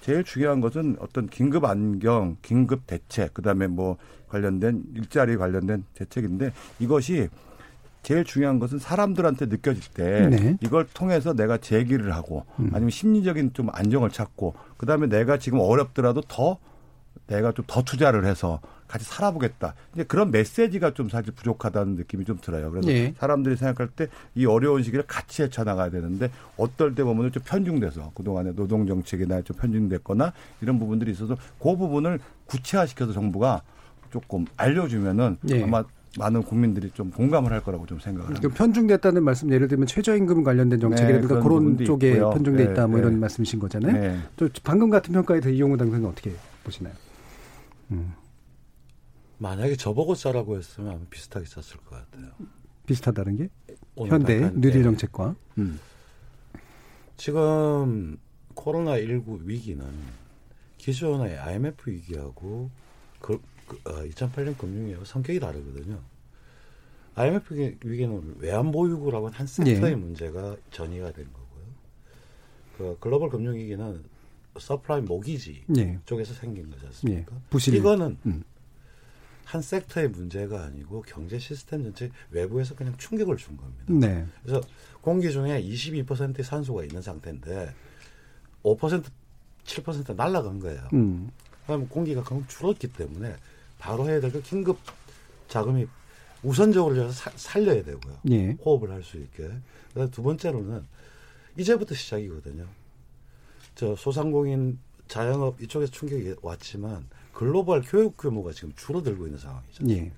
[0.00, 3.96] 제일 중요한 것은 어떤 긴급 안경, 긴급 대책, 그다음에 뭐
[4.28, 7.28] 관련된 일자리 관련된 대책인데 이것이
[8.02, 10.56] 제일 중요한 것은 사람들한테 느껴질 때 네.
[10.60, 12.70] 이걸 통해서 내가 제기를 하고 음.
[12.72, 16.58] 아니면 심리적인 좀 안정을 찾고 그다음에 내가 지금 어렵더라도 더
[17.26, 19.74] 내가 좀 더 투자를 해서 같이 살아보겠다.
[19.92, 22.70] 이제 그런 메시지가 좀 사실 부족하다는 느낌이 좀 들어요.
[22.70, 23.12] 그래서 네.
[23.18, 28.52] 사람들이 생각할 때 이 어려운 시기를 같이 헤쳐나가야 되는데 어떨 때 보면 좀 편중돼서 그동안에
[28.54, 30.32] 노동 정책이나 좀 편중됐거나
[30.62, 33.60] 이런 부분들이 있어서 그 부분을 구체화시켜서 정부가
[34.10, 35.62] 조금 알려주면은 네.
[35.62, 35.84] 아마
[36.16, 38.48] 많은 국민들이 좀 공감을 할 거라고 좀 생각을 합니다.
[38.54, 42.30] 편중됐다는 말씀 예를 들면 최저임금 관련된 정책이라든가 네, 그런, 그런 쪽에 있고요.
[42.30, 43.06] 편중돼 네, 있다 뭐 네.
[43.06, 43.92] 이런 말씀이신 거잖아요.
[43.92, 44.18] 네.
[44.36, 46.32] 또 방금 같은 평가에 대해 이용우 당선인 어떻게
[46.64, 46.94] 보시나요?
[47.90, 48.14] 음.
[49.38, 52.30] 만약에 저보고 짜라고 했으면 아마 비슷하게 짰을 것 같아요.
[52.86, 53.48] 비슷하다는 게?
[53.96, 55.34] 현대 뉴딜 정책과.
[55.58, 55.78] 음.
[57.16, 58.16] 지금
[58.54, 59.84] 코로나 19 위기는
[60.78, 62.70] 기존의 IMF 위기하고
[63.20, 63.40] 그,
[63.84, 66.00] 2008년 금융위기하고 성격이 다르거든요.
[67.14, 69.96] IMF 위기는 외환 보유고라고 하는 한 sector의 예.
[69.96, 71.64] 문제가 전이가 된 거고요.
[72.76, 74.04] 그 글로벌 금융위기는
[74.58, 75.98] subprime mortgage 예.
[76.04, 77.34] 쪽에서 생긴 거지 않습니까?
[77.34, 77.40] 예.
[77.50, 77.74] 부실.
[77.74, 78.44] 이거는 음.
[79.44, 83.84] 한 섹터의 문제가 아니고 경제 시스템 전체 외부에서 그냥 충격을 준 겁니다.
[83.88, 84.26] 네.
[84.42, 84.60] 그래서
[85.00, 87.74] 공기 중에 22%의 산소가 있는 상태인데
[88.62, 89.04] 5%
[89.64, 90.88] 7% 날라간 거예요.
[90.92, 91.30] 음.
[91.66, 93.36] 그럼 공기가 그만 줄었기 때문에
[93.78, 94.78] 바로 해야 될그 긴급
[95.48, 95.86] 자금이
[96.42, 98.18] 우선적으로 사, 살려야 되고요.
[98.30, 98.56] 예.
[98.64, 99.50] 호흡을 할 수 있게.
[100.12, 100.84] 두 번째로는
[101.56, 102.66] 이제부터 시작이거든요.
[103.74, 109.84] 저 소상공인 자영업 이쪽에서 충격이 왔지만 글로벌 교역 규모가 지금 줄어들고 있는 상황이죠.
[109.90, 110.12] 예.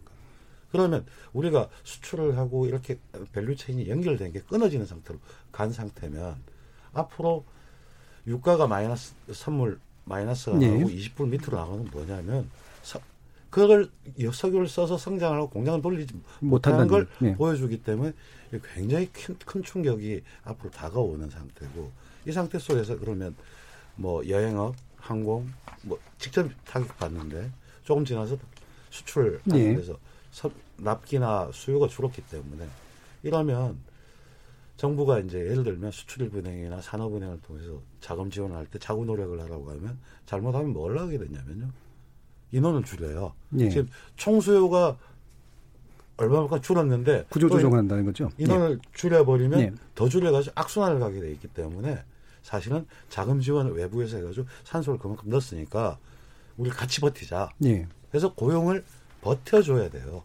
[0.72, 2.98] 그러면 우리가 수출을 하고 이렇게
[3.32, 5.18] value chain이 연결된 게 끊어지는 상태로
[5.52, 6.36] 간 상태면
[6.92, 7.44] 앞으로
[8.26, 10.68] 유가가 마이너스 선물 마이너스가 예.
[10.68, 12.50] 나오고 20% 밑으로 나가는 뭐냐면
[13.50, 13.90] 그걸
[14.32, 17.34] 석유를 써서 성장하고 공장을 돌리지 못하는 걸 네.
[17.34, 18.12] 보여주기 때문에
[18.74, 21.90] 굉장히 큰, 큰 충격이 앞으로 다가오는 상태고
[22.26, 23.34] 이 상태 속에서 그러면
[23.96, 25.48] 뭐 여행업, 항공
[25.82, 27.50] 뭐 직접 타격 받는데
[27.84, 28.36] 조금 지나서
[28.90, 29.76] 수출 네.
[30.76, 32.66] 납기나 수요가 줄었기 때문에
[33.22, 33.78] 이러면
[34.76, 39.98] 정부가 이제 예를 들면 수출입은행이나 산업은행을 통해서 자금 지원을 할 때 자구 노력을 하라고 하면
[40.24, 41.68] 잘못하면 뭘 하게 되냐면요.
[42.52, 43.32] 인원을 줄여요.
[43.58, 43.68] 예.
[43.68, 44.96] 지금 총수요가
[46.16, 48.30] 얼마만큼 줄었는데 구조조정을 한다는 거죠.
[48.38, 48.90] 인원을 예.
[48.94, 49.72] 줄여버리면 예.
[49.94, 52.02] 더 줄여가지고 악순환을 가게 돼 있기 때문에
[52.42, 55.98] 사실은 자금 지원을 외부에서 해가지고 산소를 그만큼 넣었으니까
[56.56, 57.50] 우리 같이 버티자.
[57.64, 57.86] 예.
[58.10, 58.84] 그래서 고용을
[59.22, 60.24] 버텨줘야 돼요.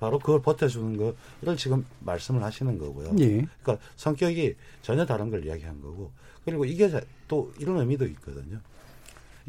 [0.00, 3.14] 바로 그걸 버텨주는 거를 지금 말씀을 하시는 거고요.
[3.18, 3.46] 예.
[3.62, 6.10] 그러니까 성격이 전혀 다른 걸 이야기한 거고
[6.44, 6.90] 그리고 이게
[7.28, 8.60] 또 이런 의미도 있거든요.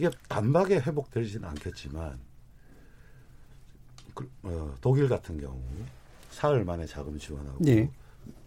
[0.02, 2.20] 이게 단박에 회복되지는 않겠지만
[4.16, 5.62] 그, 어, 독일 같은 경우
[6.32, 7.88] 사흘 만에 자금 지원하고 네.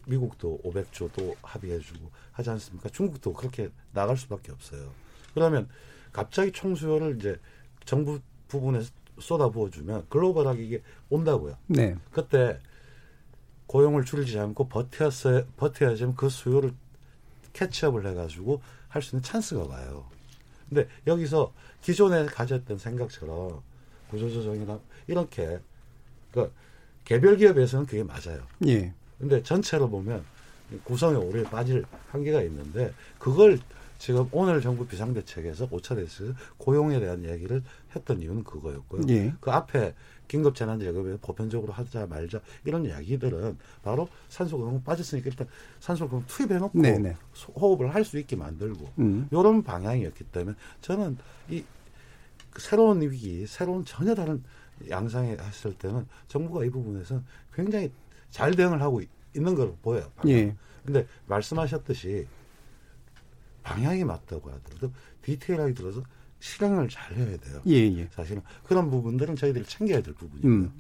[0.08, 2.88] 미국도 500조 도 합의해주고 하지 않습니까?
[2.88, 4.90] 중국도 그렇게 나갈 수밖에 없어요.
[5.32, 5.68] 그러면
[6.12, 7.38] 갑자기 총수요를 이제
[7.84, 8.90] 정부 부분에서
[9.20, 11.56] 쏟아부어주면 글로벌하게 이게 온다고요.
[11.68, 11.94] 네.
[12.10, 12.58] 그때
[13.68, 16.74] 고용을 줄이지 않고 버텨서 버텨야지만 그 수요를
[17.52, 20.04] 캐치업을 해가지고 할 수 있는 찬스가 와요.
[20.68, 21.52] 근데 여기서
[21.82, 23.60] 기존에 가졌던 생각처럼
[24.10, 25.60] 구조조정이나 이렇게
[26.32, 26.50] 그
[27.04, 28.46] 개별 기업에서는 그게 맞아요.
[28.66, 28.92] 예.
[29.18, 30.24] 근데 전체로 보면
[30.84, 33.58] 구성에 오래 빠질 한계가 있는데 그걸
[33.98, 37.62] 지금 오늘 정부 비상대책에서 5차 대책 고용에 대한 이야기를
[37.94, 39.02] 했던 이유는 그거였고요.
[39.08, 39.32] 예.
[39.40, 39.94] 그 앞에
[40.28, 45.46] 긴급 재난제급에 보편적으로 하자 말자 이런 이야기들은 바로 산소공급 빠졌으니까 일단
[45.80, 46.98] 산소공급 투입해 놓고 네네.
[46.98, 47.16] 네.
[47.54, 49.28] 호흡을 할 수 있게 만들고 음.
[49.30, 51.16] 이런 방향이었기 때문에 저는
[51.48, 54.42] 이그 새로운 위기, 새로운 전혀 다른
[54.90, 57.22] 양상에 했을 때는 정부가 이 부분에서
[57.54, 57.90] 굉장히
[58.30, 59.00] 잘 대응을 하고
[59.34, 60.10] 있는 걸로 보여요.
[60.26, 60.54] 예.
[60.84, 62.26] 근데 말씀하셨듯이
[63.62, 66.02] 방향이 맞다고 하더라도 디테일하게 들어서
[66.44, 67.60] 실행을 잘 해야 돼요.
[67.66, 68.06] 예, 예.
[68.10, 70.46] 사실은 그런 부분들은 저희들이 챙겨야 될 부분이에요.
[70.46, 70.70] 음.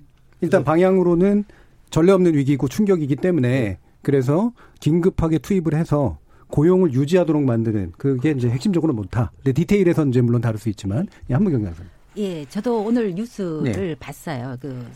[0.42, 1.44] 일단 방향으로는
[1.88, 3.78] 전례 없는 위기고 충격이기 때문에 네.
[4.02, 9.30] 그래서 긴급하게 투입을 해서 고용을 유지하도록 만드는 그게 이제 핵심적으로 못하.
[9.36, 11.88] 근데 디테일에서는 이제 물론 다를 수 있지만 예, 한무경 양선.
[12.18, 13.94] 예, 저도 오늘 뉴스를 네.
[13.94, 14.56] 봤어요.
[14.60, 14.86] 그,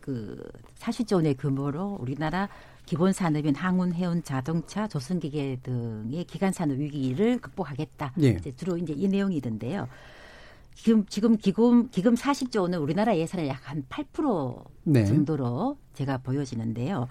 [0.00, 0.42] 그
[0.80, 2.48] 40조 원의 규모로 우리나라
[2.90, 8.14] 기본 산업인 항운, 해운, 자동차, 조선기계 등의 기간 산업 위기를 극복하겠다.
[8.20, 8.30] 예.
[8.30, 9.86] 이제 주로 이제 이 내용이던데요.
[10.74, 15.04] 지금 지금 기금 기금 40조 원은 우리나라 예산의 약 한 8% 네.
[15.04, 17.06] 정도로 제가 보여지는데요.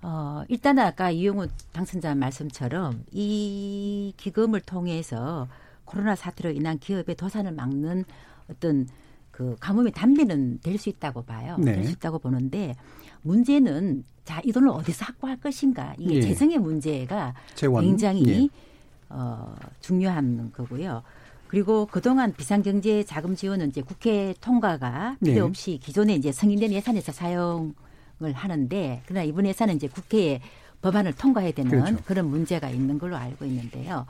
[0.00, 5.46] 어, 일단은 아까 이용우 당선자 말씀처럼 이 기금을 통해서
[5.84, 8.06] 코로나 사태로 인한 기업의 도산을 막는
[8.48, 8.88] 어떤
[9.30, 11.56] 그 가뭄의 단비는 될 수 있다고 봐요.
[11.58, 11.74] 네.
[11.74, 12.76] 될수 있다고 보는데
[13.20, 15.92] 문제는 자, 이 돈을 어디서 확보할 것인가.
[15.98, 16.22] 이게 예.
[16.22, 17.84] 재정의 문제가 재원.
[17.84, 18.48] 굉장히 예.
[19.08, 21.02] 어, 중요한 거고요.
[21.48, 25.40] 그리고 그동안 비상경제 자금 지원은 이제 국회 통과가 필요 네.
[25.40, 27.72] 없이 기존에 이제 승인된 예산에서 사용을
[28.32, 30.40] 하는데 그러나 이번 예산은 이제 국회에
[30.80, 31.96] 법안을 통과해야 되는 그렇죠.
[32.04, 34.06] 그런 문제가 있는 걸로 알고 있는데요.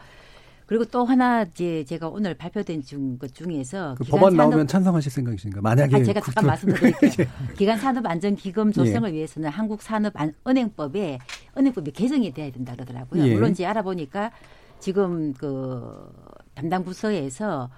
[0.70, 5.10] 그리고 또 하나 이제 제가 오늘 발표된 중, 것 중에서 그 법안 산업, 나오면 찬성하실
[5.10, 5.60] 생각이신가?
[5.60, 7.10] 만약에 아, 제가 잠깐 말씀드릴게요.
[7.18, 7.54] 예.
[7.56, 9.14] 기간 산업 안전 기금 조성을 예.
[9.16, 10.12] 위해서는 한국 산업
[10.46, 11.18] 은행법에
[11.58, 13.26] 은행법이 개정이 돼야 된다 그러더라고요.
[13.26, 13.34] 예.
[13.34, 14.30] 물론 이제 알아보니까
[14.78, 16.08] 지금 그
[16.54, 17.68] 담당 부서에서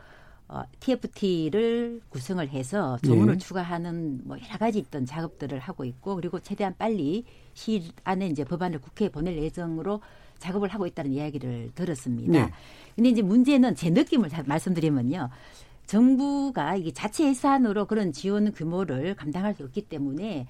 [0.49, 3.39] 어, TFT를 구성을 해서 조문을 예.
[3.39, 7.25] 추가하는 뭐 여러 가지 있던 작업들을 하고 있고 그리고 최대한 빨리
[7.55, 10.03] 시일 안에 이제 법안을 국회에 보낼 예정으로
[10.43, 12.33] 작업을 하고 있다는 이야기를 들었습니다.
[12.33, 12.51] 네.
[12.95, 15.31] 근데 이제 문제는 제 느낌을 말씀드리면요.
[15.87, 20.47] 정부가 이게 자체 예산으로 그런 지원 규모를 감당할 수 없기 때문에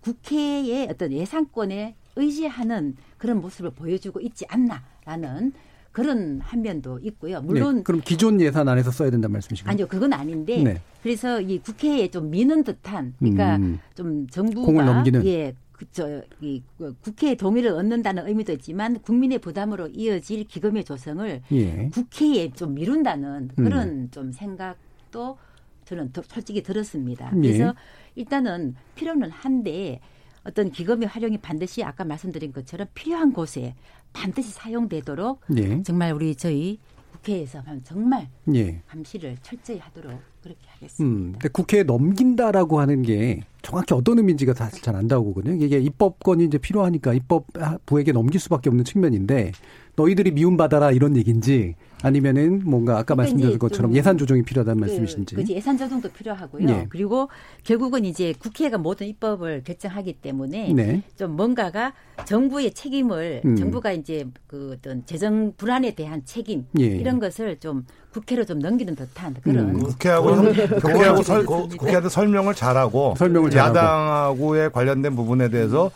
[0.00, 5.52] 국회의 어떤 예산권에 의지하는 그런 모습을 보여주고 있지 않나라는
[5.92, 7.40] 그런 한 면도 있고요.
[7.40, 9.72] 물론 네, 그럼 기존 예산 안에서 써야 된다는 말씀이신가요?
[9.72, 10.80] 아니요, 그건 아닌데 네.
[11.02, 15.24] 그래서 이 국회에 좀 미는 듯한 그러니까 음, 좀 정부가 공을 넘기는.
[15.26, 21.88] 예 그저 이그 국회의 동의를 얻는다는 의미도 있지만 국민의 부담으로 이어질 기금의 조성을 예.
[21.90, 23.64] 국회에 좀 미룬다는 음.
[23.64, 24.08] 그런 음.
[24.10, 25.36] 좀 생각도
[25.84, 27.32] 저는 솔직히 들었습니다.
[27.36, 27.40] 예.
[27.40, 27.72] 그래서 예.
[28.14, 30.00] 일단은 필요는 한데
[30.44, 33.74] 어떤 기금의 활용이 반드시 아까 말씀드린 것처럼 필요한 곳에
[34.12, 35.82] 반드시 사용되도록 예.
[35.82, 36.78] 정말 우리 저희
[37.12, 38.80] 국회에서 정말 예.
[38.86, 41.02] 감시를 철저히 하도록 그렇게 하겠습니다.
[41.02, 45.64] 음, 근데 국회에 넘긴다라고 하는 게 정확히 어떤 의미인지가 사실 잘 안 나오거든요.
[45.64, 49.52] 이게 입법권이 이제 필요하니까 입법부에게 넘길 수밖에 없는 측면인데
[49.96, 55.34] 너희들이 미움받아라 이런 얘기인지 아니면은 뭔가 아까 그러니까 말씀드린 것처럼 예산 조정이 필요하다는 그, 말씀이신지.
[55.36, 56.66] 그렇지 예산 조정도 필요하고요.
[56.66, 56.86] 네.
[56.90, 57.30] 그리고
[57.62, 61.02] 결국은 이제 국회가 모든 입법을 결정하기 때문에 네.
[61.16, 61.94] 좀 뭔가가
[62.26, 63.56] 정부의 책임을 음.
[63.56, 66.84] 정부가 이제 그 어떤 재정 불안에 대한 책임 예.
[66.84, 69.78] 이런 것을 좀 국회로 좀 넘기는 듯한 그런 음.
[69.78, 70.36] 국회하고
[70.80, 73.78] 국회하고 설, 국회한테 설명을 잘하고 설명을 잘하고.
[73.78, 75.90] 야당하고의 관련된 부분에 대해서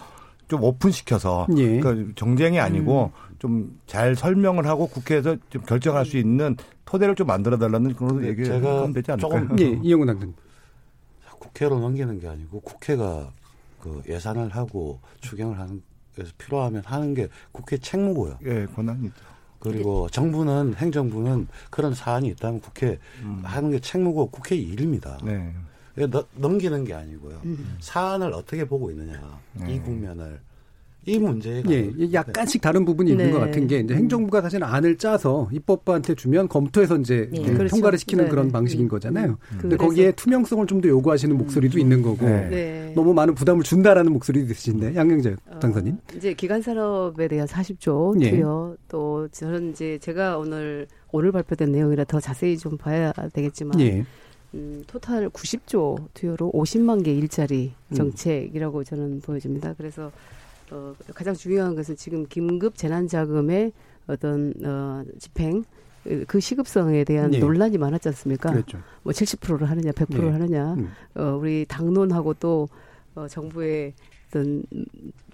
[0.49, 1.81] 좀 오픈시켜서 예.
[1.81, 3.28] 그러니까 정쟁이 아니고 음.
[3.39, 8.29] 좀 잘 설명을 하고 국회에서 좀 결정할 수 있는 토대를 좀 만들어 달라는 그런 네,
[8.29, 9.49] 얘기가 제가 되지 않을까요?
[9.49, 10.35] 조금 예, 이영훈 당선
[11.39, 13.33] 국회로 넘기는 게 아니고 국회가
[13.81, 15.83] 그 예산을 하고 추경을 하는
[16.15, 18.39] 그래서 필요하면 하는 게 국회 책무고요.
[18.45, 19.15] 예, 권한이죠.
[19.61, 23.41] 그리고 정부는 행정부는 그런 사안이 있다면 국회 음.
[23.45, 25.19] 하는 게 책무고 국회 일입니다.
[25.25, 25.53] 네.
[26.37, 27.41] 넘기는 게 아니고요.
[27.45, 27.77] 음.
[27.81, 29.75] 사안을 어떻게 보고 있느냐 네.
[29.75, 30.41] 이 국면을
[31.09, 33.33] 이 문제가 예, 약간씩 다른 부분이 있는 네.
[33.33, 37.43] 것 같은 게 이제 행정부가 사실 안을 짜서 입법부한테 주면 검토해서 이제 네.
[37.43, 37.69] 그렇죠.
[37.69, 38.31] 통과를 시키는 네.
[38.31, 38.89] 그런 방식인 음.
[38.89, 39.39] 거잖아요.
[39.53, 39.59] 음.
[39.59, 41.39] 근데 거기에 투명성을 좀 더 요구하시는 음.
[41.39, 42.49] 목소리도 있는 거고 네.
[42.49, 42.93] 네.
[42.95, 48.23] 너무 많은 부담을 준다라는 목소리도 있으신데 양경재 어, 당선인 어, 이제 기간 산업에 대한 40조
[48.23, 48.31] 예.
[48.31, 53.81] 투여 또 저는 이제 제가 오늘 오늘 발표된 내용이라 더 자세히 좀 봐야 되겠지만.
[53.81, 54.05] 예.
[54.55, 57.95] 음, 토탈 90조 투여로 50만 개 일자리 음.
[57.95, 59.75] 정책이라고 저는 보여집니다.
[59.77, 60.11] 그래서
[60.71, 63.73] 어, 가장 중요한 것은 지금 긴급 재난자금의
[64.07, 65.65] 어떤 어, 집행
[66.27, 67.39] 그 시급성에 대한 네.
[67.39, 68.51] 논란이 많았지 않습니까?
[68.51, 68.79] 그렇죠.
[69.03, 70.31] 뭐 70%를 하느냐, 100%를 네.
[70.31, 70.75] 하느냐.
[70.75, 70.91] 음.
[71.15, 72.69] 어, 우리 당론하고 또
[73.15, 73.93] 어, 정부의
[74.29, 74.63] 어떤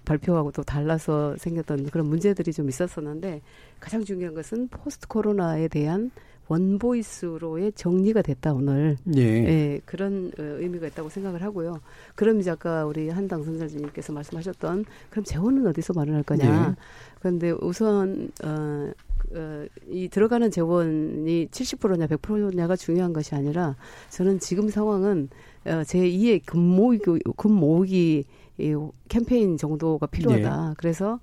[0.05, 3.41] 발표하고 또 달라서 생겼던 그런 문제들이 좀 있었었는데
[3.81, 6.11] 가장 중요한 것은 포스트 코로나에 대한
[6.49, 8.97] 원보이스로의 정리가 됐다 오늘.
[9.17, 9.23] 예.
[9.23, 11.81] 예 그런 어, 의미가 있다고 생각을 하고요.
[12.15, 16.69] 그럼 이제 아까 우리 한 당선자님께서 말씀하셨던 그럼 재원은 어디서 마련할 거냐.
[16.71, 16.75] 예.
[17.21, 18.93] 그런데 우선 어,
[19.35, 23.77] 어, 이 들어가는 재원이 70%냐 100%냐가 중요한 것이 아니라
[24.11, 25.29] 저는 지금 상황은
[25.67, 28.25] 어, 제 2의 금모으기 금모으기
[28.59, 28.77] 이
[29.09, 30.69] 캠페인 정도가 필요하다.
[30.71, 30.75] 예.
[30.77, 31.19] 그래서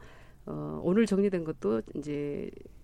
[0.46, 2.81] 어, 오늘 정리된 것도 이제 어,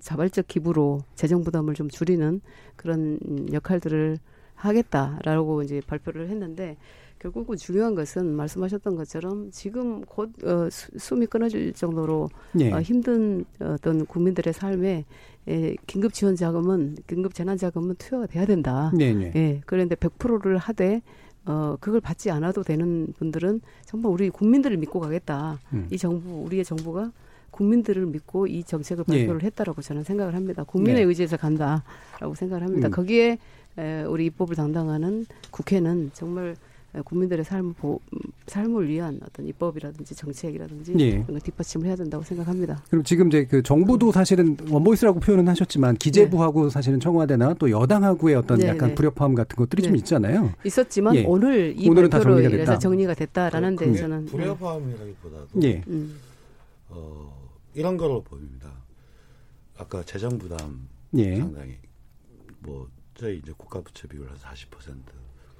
[0.00, 2.40] 자발적 기부로 재정 부담을 좀 줄이는
[2.76, 3.18] 그런
[3.52, 4.18] 역할들을
[4.54, 6.76] 하겠다라고 이제 발표를 했는데
[7.18, 12.30] 결국은 중요한 것은 말씀하셨던 것처럼 지금 곧 어, 수, 숨이 끊어질 정도로
[12.60, 12.72] 예.
[12.72, 15.04] 어, 힘든 어떤 국민들의 삶에
[15.46, 18.90] 에, 긴급 지원 자금은 긴급 재난 자금은 투여가 돼야 된다.
[18.96, 19.32] 네네.
[19.36, 19.60] 예.
[19.66, 21.02] 그런데 100%를 하되
[21.44, 25.58] 어, 그걸 받지 않아도 되는 분들은 정말 우리 국민들을 믿고 가겠다.
[25.74, 25.88] 음.
[25.90, 27.12] 이 정부, 우리의 정부가
[27.50, 29.18] 국민들을 믿고 이 정책을 예.
[29.18, 29.46] 발표를 네.
[29.46, 30.64] 했다라고 저는 생각을 합니다.
[30.64, 31.08] 국민의 네.
[31.08, 32.88] 의지에서 간다라고 생각을 합니다.
[32.88, 32.90] 음.
[32.90, 33.38] 거기에
[33.78, 36.56] 에, 우리 입법을 담당하는 국회는 정말
[37.04, 38.00] 국민들의 삶을 보,
[38.48, 41.08] 삶을 위한 어떤 입법이라든지 정책이라든지 예.
[41.08, 42.82] 이런 걸 뒷받침을 해야 된다고 생각합니다.
[42.90, 46.70] 그럼 지금 이제 그 정부도 사실은 원보이스라고 표현은 하셨지만 기재부하고 네.
[46.70, 48.94] 사실은 청와대나 또 여당하고의 어떤 네, 약간 네.
[48.96, 49.88] 불협화음 같은 것들이 네.
[49.88, 50.52] 좀 있잖아요.
[50.64, 51.24] 있었지만 예.
[51.24, 54.30] 오늘 이 오늘은 발표로 인해서 정리가, 정리가 됐다라는 그, 데에서는 네.
[54.32, 55.84] 불협화음이라기보다도 예.
[55.86, 56.16] 음.
[56.88, 57.39] 어,
[57.74, 58.72] 이런 걸로 보입니다.
[59.76, 61.36] 아까 재정 부담 예.
[61.36, 61.78] 상당히
[62.60, 65.02] 뭐 저희 이제 국가 부채 비율 한40%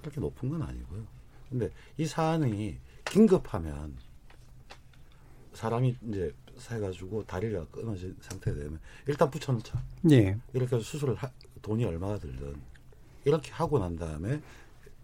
[0.01, 1.07] 그렇게 높은 건 아니고요.
[1.49, 3.97] 근데 이 사안이 긴급하면
[5.55, 6.35] 사람이 이제
[6.71, 9.83] 해가지고 다리가 끊어진 상태 되면 일단 붙여놓자.
[10.11, 10.39] 예.
[10.53, 11.31] 이렇게 해서 수술을 하,
[11.63, 12.55] 돈이 얼마가 들든
[13.25, 14.41] 이렇게 하고 난 다음에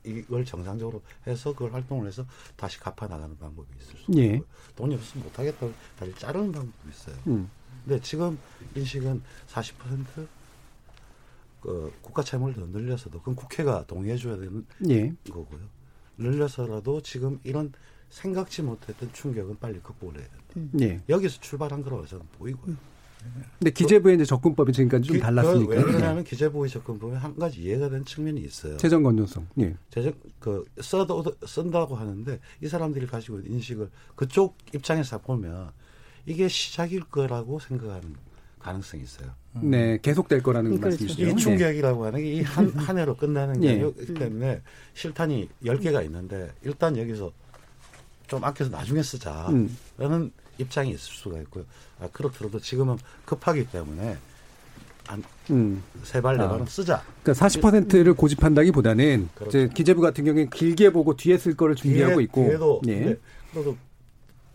[0.06, 2.24] 이걸 정상적으로 해서 그걸 활동을 해서
[2.56, 4.36] 다시 갚아 나가는 방법이 있을 수 예.
[4.36, 4.46] 있고
[4.76, 7.16] 돈이 없으면 못 하겠다고 다시 자르는 방법이 있어요.
[7.26, 7.50] 음.
[7.84, 8.38] 근데 지금
[8.74, 15.12] 인식은 40%그 국가 채무를 더 늘려서도 그건 국회가 동의해 줘야 되는 예.
[15.30, 15.60] 거고요.
[16.18, 17.72] 늘려서라도 지금 이런
[18.08, 20.44] 생각지 못했던 충격은 빨리 극복을 해야 된다.
[20.56, 20.70] 음.
[20.80, 21.02] 예.
[21.08, 22.72] 여기서 출발한 거라고 저는 보이고요.
[22.72, 22.78] 음.
[23.58, 25.70] 근데 기재부의 이제 접근법이 지금까지 좀 달랐으니까.
[25.74, 28.76] 왜 그러냐면 기재부의 접근법에 한 가지 이해가 되는 측면이 있어요.
[28.76, 29.46] 재정 건전성.
[29.60, 29.74] 예.
[29.90, 35.70] 재정 그 써도 쓴다고 하는데 이 사람들이 가지고 있는 인식을 그쪽 입장에서 보면
[36.26, 38.14] 이게 시작일 거라고 생각하는
[38.58, 39.30] 가능성이 있어요.
[39.56, 39.70] 음.
[39.70, 40.88] 네, 계속될 거라는 그렇죠.
[41.04, 41.26] 말씀이시죠.
[41.28, 44.14] 이 충격이라고 하는 게 이 한 한 해로 끝나는 게 아니기 예.
[44.14, 44.60] 때문에
[44.94, 47.30] 실탄이 10개가 있는데 일단 여기서
[48.26, 49.54] 좀 아껴서 나중에 쓰자라는
[50.00, 50.32] 음.
[50.58, 51.64] 입장이 있을 수가 있고요.
[52.00, 54.16] 아, 그렇더라도 지금은 급하기 때문에
[55.06, 55.82] 한 음.
[56.02, 56.66] 세발 네발은 아.
[56.66, 57.02] 쓰자.
[57.22, 59.58] 그러니까 40%를 고집한다기보다는 그렇죠.
[59.58, 62.44] 이제 기재부 같은 경우에 길게 보고 뒤에 쓸 거를 준비하고 뒤에, 있고.
[62.44, 63.18] 뒤에도 예.
[63.52, 63.76] 그래도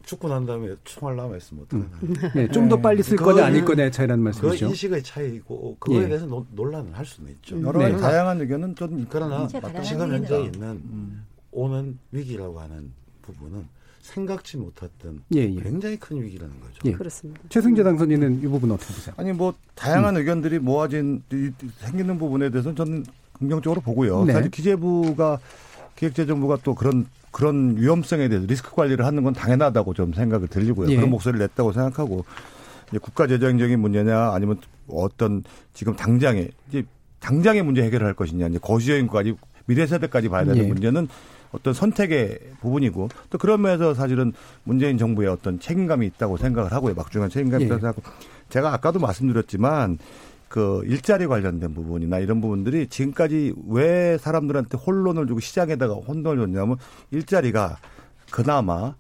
[0.03, 1.89] 죽고 난 다음에 총알 남아 있으면 어떡하나.
[2.03, 2.31] 음.
[2.35, 4.65] 네, 좀더 빨리 쓸 거냐 아닐 거냐의 차이라는 말씀이죠.
[4.65, 6.07] 그 인식의 차이고 그거에 예.
[6.07, 7.61] 대해서 노, 논란을 할 수는 있죠.
[7.61, 8.01] 여러 가지 네.
[8.01, 11.25] 다양한 의견은 좀 그러나 지금 현재 있는 음.
[11.51, 12.91] 오는 위기라고 하는
[13.21, 13.67] 부분은
[14.01, 15.61] 생각지 못했던 예, 예.
[15.61, 16.73] 굉장히 큰 위기라는 거죠.
[16.85, 16.91] 예.
[16.93, 17.41] 그렇습니다.
[17.49, 19.15] 최승재 당선인은 이 부분 어떻게 보세요?
[19.17, 20.19] 아니 뭐 다양한 음.
[20.19, 21.23] 의견들이 모아진
[21.79, 24.25] 생기는 부분에 대해서는 저는 긍정적으로 보고요.
[24.25, 24.33] 네.
[24.33, 25.39] 사실 기재부가
[25.95, 30.89] 기획재정부가 또 그런 그런 위험성에 대해서 리스크 관리를 하는 건 당연하다고 좀 생각을 들리고요.
[30.89, 30.95] 예.
[30.95, 32.25] 그런 목소리를 냈다고 생각하고
[32.89, 35.43] 이제 국가 재정적인 문제냐 아니면 어떤
[35.73, 36.83] 지금 당장에 이제
[37.19, 39.35] 당장의 문제 해결을 할 것이냐 이제 거시여인까지
[39.65, 40.67] 미래 세대까지 봐야 되는 예.
[40.67, 41.07] 문제는
[41.51, 44.33] 어떤 선택의 부분이고 또 그런 면에서 사실은
[44.63, 46.93] 문재인 정부의 어떤 책임감이 있다고 생각을 하고요.
[46.95, 47.65] 막중한 책임감이 예.
[47.67, 48.11] 있다고 생각하고
[48.49, 49.97] 제가 아까도 말씀드렸지만
[50.47, 56.77] 그 일자리 관련된 부분이나 이런 부분들이 지금까지 왜 사람들한테 혼론을 주고 시장에다가 혼돈을 줬냐면
[57.11, 57.77] 일자리가
[58.29, 58.95] 그나마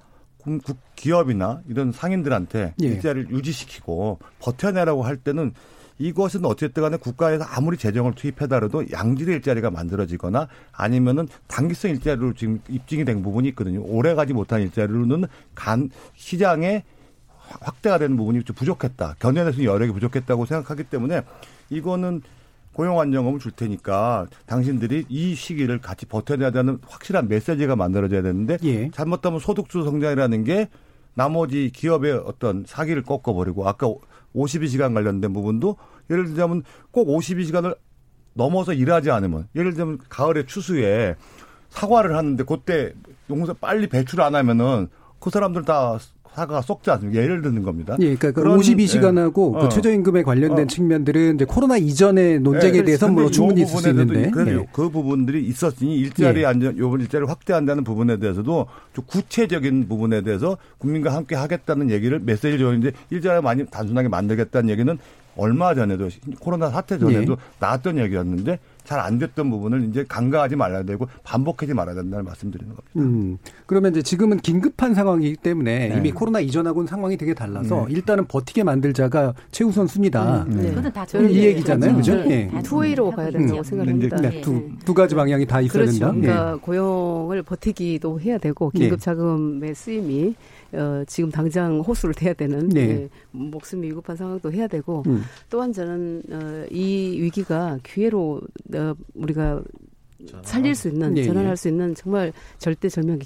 [0.95, 2.85] 기업이나 이런 상인들한테 예.
[2.85, 5.53] 일자리를 유지시키고 버텨내라고 할 때는
[5.99, 13.05] 이것은 어쨌든 간에 국가에서 아무리 재정을 투입해달라도 양질의 일자리가 만들어지거나 아니면은 단기성 일자리로 지금 입증이
[13.05, 13.81] 된 부분이 있거든요.
[13.83, 16.83] 오래 가지 못한 일자리로는 간 시장에
[17.59, 19.15] 확대가 되는 부분이 좀 부족했다.
[19.19, 21.21] 견뎌낼 여력이 부족했다고 생각하기 때문에
[21.69, 22.21] 이거는
[22.73, 28.89] 고용 안정감을 줄 테니까 당신들이 이 시기를 같이 버텨내야 되는 확실한 메시지가 만들어져야 되는데 예.
[28.91, 30.69] 잘못하면 소득주 성장이라는 게
[31.13, 33.87] 나머지 기업의 어떤 사기를 꺾어버리고 아까
[34.35, 35.77] 52시간 관련된 부분도
[36.09, 37.75] 예를 들자면 꼭 52시간을
[38.33, 41.15] 넘어서 일하지 않으면 예를 들면 가을에 추수에
[41.69, 42.93] 사과를 하는데 그때
[43.27, 44.87] 농사 빨리 배출 안 하면은
[45.19, 45.97] 그 사람들 다
[46.33, 47.21] 사과가 쏙지 않습니다.
[47.21, 47.97] 예를 드는 겁니다.
[47.99, 49.59] 예, 그러니까 52시간하고 예.
[49.59, 49.69] 그 어.
[49.69, 50.67] 최저임금에 관련된 어.
[50.67, 52.83] 측면들은 이제 코로나 이전의 논쟁에 예.
[52.83, 54.65] 대해서 물론 충분히 있을 수 있는데 예.
[54.71, 56.45] 그 부분들이 있었으니 일자리 예.
[56.45, 62.59] 안전 요번 일자리 확대한다는 부분에 대해서도 좀 구체적인 부분에 대해서 국민과 함께 하겠다는 얘기를 메시지를
[62.59, 64.97] 줬는데 일자리 많이 단순하게 만들겠다는 얘기는
[65.35, 66.09] 얼마 전에도
[66.39, 67.37] 코로나 사태 전에도 예.
[67.59, 72.91] 나왔던 얘기였는데 잘 안 됐던 부분을 이제 간과하지 말아야 되고 반복하지 말아야 된다는 말씀드리는 겁니다.
[72.97, 75.97] 음, 그러면 이제 지금은 긴급한 상황이기 때문에 네.
[75.97, 77.93] 이미 코로나 이전하고는 상황이 되게 달라서 네.
[77.93, 80.43] 일단은 버티게 만들자가 최우선 순위다.
[80.43, 80.69] 음, 네.
[80.69, 82.15] 그거는 다이 얘기잖아요, 그렇죠?
[82.23, 82.49] 네.
[82.53, 82.61] 네.
[82.63, 83.63] 투웨이로 가야 된다고 음.
[83.63, 84.17] 생각합니다.
[84.17, 85.99] 네, 두, 두 가지 방향이 다 있어야 그렇죠.
[85.99, 86.11] 된다.
[86.11, 90.35] 그러니까 고용을 버티기도 해야 되고 긴급 자금의 쓰임이
[90.73, 92.81] 어, 지금 당장 호수를 대야 되는 네.
[92.81, 95.21] 예, 목숨이 위급한 상황도 해야 되고 음.
[95.49, 98.41] 또한 저는 어, 이 위기가 기회로
[98.75, 99.61] 어, 우리가
[100.43, 103.19] 살릴 수 있는 네, 전환할 수 있는 정말 절대절명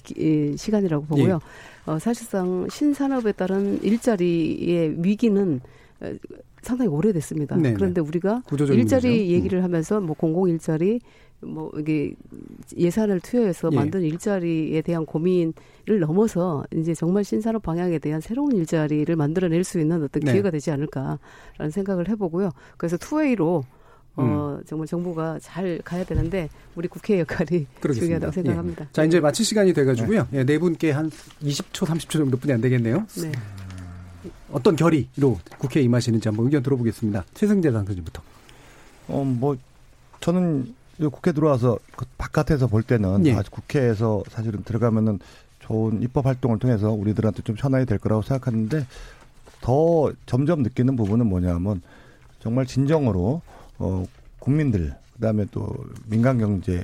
[0.55, 1.33] 시간이라고 보고요.
[1.33, 1.91] 네.
[1.91, 5.59] 어, 사실상 신산업에 따른 일자리의 위기는
[6.01, 6.13] 어,
[6.61, 7.57] 상당히 오래됐습니다.
[7.57, 7.75] 네네.
[7.75, 9.07] 그런데 우리가 일자리 문제죠.
[9.07, 10.99] 얘기를 하면서 뭐 공공 일자리
[11.45, 12.13] 뭐 이게
[12.75, 13.75] 예산을 투여해서 예.
[13.75, 20.03] 만든 일자리에 대한 고민을 넘어서 이제 정말 신산업 방향에 대한 새로운 일자리를 만들어낼 수 있는
[20.03, 20.31] 어떤 네.
[20.31, 22.51] 기회가 되지 않을까라는 생각을 해보고요.
[22.77, 23.63] 그래서 투웨이로
[24.17, 24.63] 어, 음.
[24.65, 27.99] 정말 정부가 잘 가야 되는데 우리 국회 역할이 그러겠습니다.
[27.99, 28.85] 중요하다고 생각합니다.
[28.85, 28.89] 예.
[28.93, 30.27] 자 이제 마칠 시간이 돼가지고요.
[30.31, 30.39] 네.
[30.39, 31.09] 예, 네 분께 한
[31.43, 33.05] 20초, 30초 정도뿐이 안 되겠네요.
[33.21, 33.31] 네.
[34.51, 37.25] 어떤 결의로 국회에 임하시는지 한번 의견 들어보겠습니다.
[37.33, 38.21] 최승재 당선인부터.
[39.09, 39.57] 어, 뭐
[40.21, 43.35] 저는 국회 들어와서 그 바깥에서 볼 때는 예.
[43.51, 45.19] 국회에서 사실은 들어가면은
[45.59, 48.85] 좋은 입법 활동을 통해서 우리들한테 좀 편하게 될 거라고 생각하는데
[49.61, 51.81] 더 점점 느끼는 부분은 뭐냐면
[52.39, 53.41] 정말 진정으로
[53.79, 54.05] 어
[54.39, 55.75] 국민들 그다음에 또
[56.05, 56.83] 민간 경제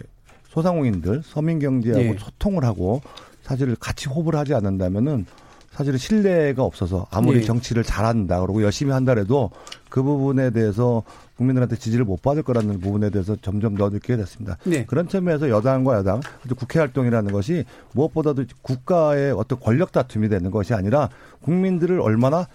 [0.50, 2.18] 소상공인들 서민 경제하고 예.
[2.18, 3.02] 소통을 하고
[3.44, 5.26] 사실 같이 호흡을 하지 않는다면은
[5.72, 7.46] 사실은 신뢰가 없어서 아무리 네.
[7.46, 9.52] 정치를 잘한다 그러고 열심히 한다 해도
[9.90, 11.04] 그 부분에 대해서
[11.38, 14.58] 국민들한테 지지를 못 받을 거라는 부분에 대해서 점점 더 느끼게 됐습니다.
[14.64, 14.86] 네.
[14.86, 16.22] 그런 측면에서 여당과 여당,
[16.56, 21.10] 국회 활동이라는 것이 무엇보다도 국가의 어떤 권력 다툼이 되는 것이 아니라
[21.42, 22.48] 국민들을 얼마나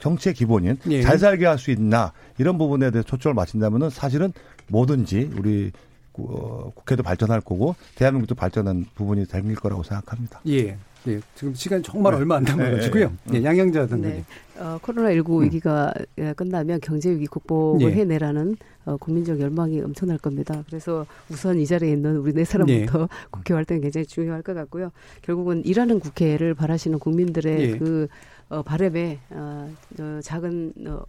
[0.00, 1.02] 정치의 기본인 네.
[1.02, 4.32] 잘 살게 할 수 있나 이런 부분에 대해서 초점을 맞춘다면은 사실은
[4.68, 5.70] 뭐든지 우리
[6.14, 10.40] 어, 국회도 발전할 거고 대한민국도 발전한 부분이 될 거라고 생각합니다.
[10.48, 10.76] 예.
[11.08, 12.18] 예, 지금 시간이 정말 네.
[12.18, 13.12] 얼마 안 남아가지고요.
[13.24, 14.24] 네, 예, 양양자 선생님.
[14.24, 14.60] 네.
[14.60, 15.42] 어, 코로나19 음.
[15.44, 17.94] 위기가 예, 끝나면 경제 위기 극복을 예.
[17.94, 20.62] 해내라는 어, 국민적 열망이 엄청날 겁니다.
[20.66, 23.06] 그래서 우선 이 자리에 있는 우리 네 사람부터 예.
[23.30, 24.92] 국회 활동이 굉장히 중요할 것 같고요.
[25.22, 27.76] 결국은 일하는 국회를 바라시는 국민들의 예.
[27.78, 28.06] 그
[28.48, 31.02] 어, 바램에 어, 어, 작은 어,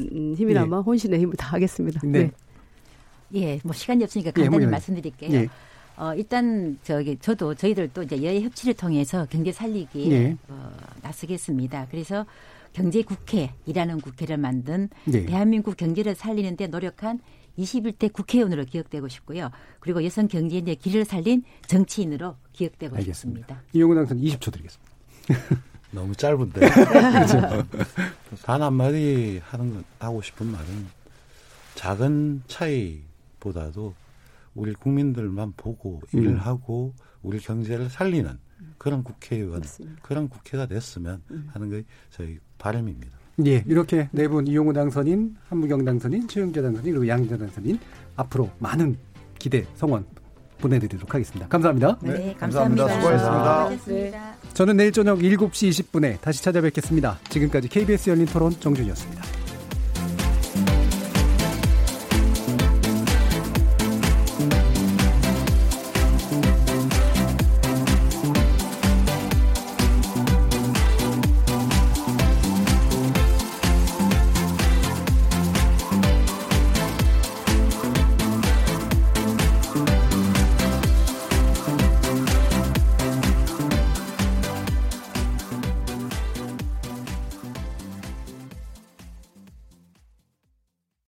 [0.00, 0.80] 음, 힘이나마 예.
[0.80, 2.00] 혼신의 힘을 다하겠습니다.
[2.04, 2.10] 네.
[2.22, 2.30] 네.
[3.32, 5.48] 예, 뭐 시간이 없으니까 간단히 말씀드릴게요.
[6.00, 10.36] 어, 일단 저기 저도 저희들도 이제 여야 협치를 통해서 경제 살리기에 네.
[10.48, 10.72] 어,
[11.02, 11.88] 나서겠습니다.
[11.90, 12.24] 그래서
[12.72, 15.26] 경제 국회이라는 국회를 만든 네.
[15.26, 17.20] 대한민국 경제를 살리는데 노력한
[17.58, 19.50] 21대 국회의원으로 기억되고 싶고요.
[19.78, 23.40] 그리고 여성 경제인의 길을 살린 정치인으로 기억되고 알겠습니다.
[23.40, 23.62] 싶습니다.
[23.74, 24.92] 이용훈 당선 20초 드리겠습니다.
[25.92, 26.60] 너무 짧은데.
[26.60, 27.66] 그렇죠.
[28.42, 30.86] 단 한마디 하는 하고 싶은 말은
[31.74, 33.92] 작은 차이보다도
[34.54, 36.20] 우리 국민들만 보고 음.
[36.20, 38.38] 일을 하고 우리 경제를 살리는
[38.78, 40.02] 그런 국회의원, 맞습니다.
[40.02, 41.48] 그런 국회가 됐으면 음.
[41.52, 43.18] 하는 게 저희 바람입니다.
[43.46, 47.78] 예, 이렇게 네 분 이용우 당선인, 한무경 당선인, 최영재 당선인, 그리고 양재 당선인
[48.16, 48.96] 앞으로 많은
[49.38, 50.04] 기대 성원
[50.58, 51.48] 보내드리도록 하겠습니다.
[51.48, 51.98] 감사합니다.
[52.02, 52.86] 네, 네 감사합니다.
[52.86, 53.70] 감사합니다.
[53.70, 53.86] 수고하셨습니다.
[53.86, 54.52] 네.
[54.52, 57.18] 저는 내일 저녁 7시 20분에 다시 찾아뵙겠습니다.
[57.30, 59.39] 지금까지 KBS 열린 토론 정준이었습니다.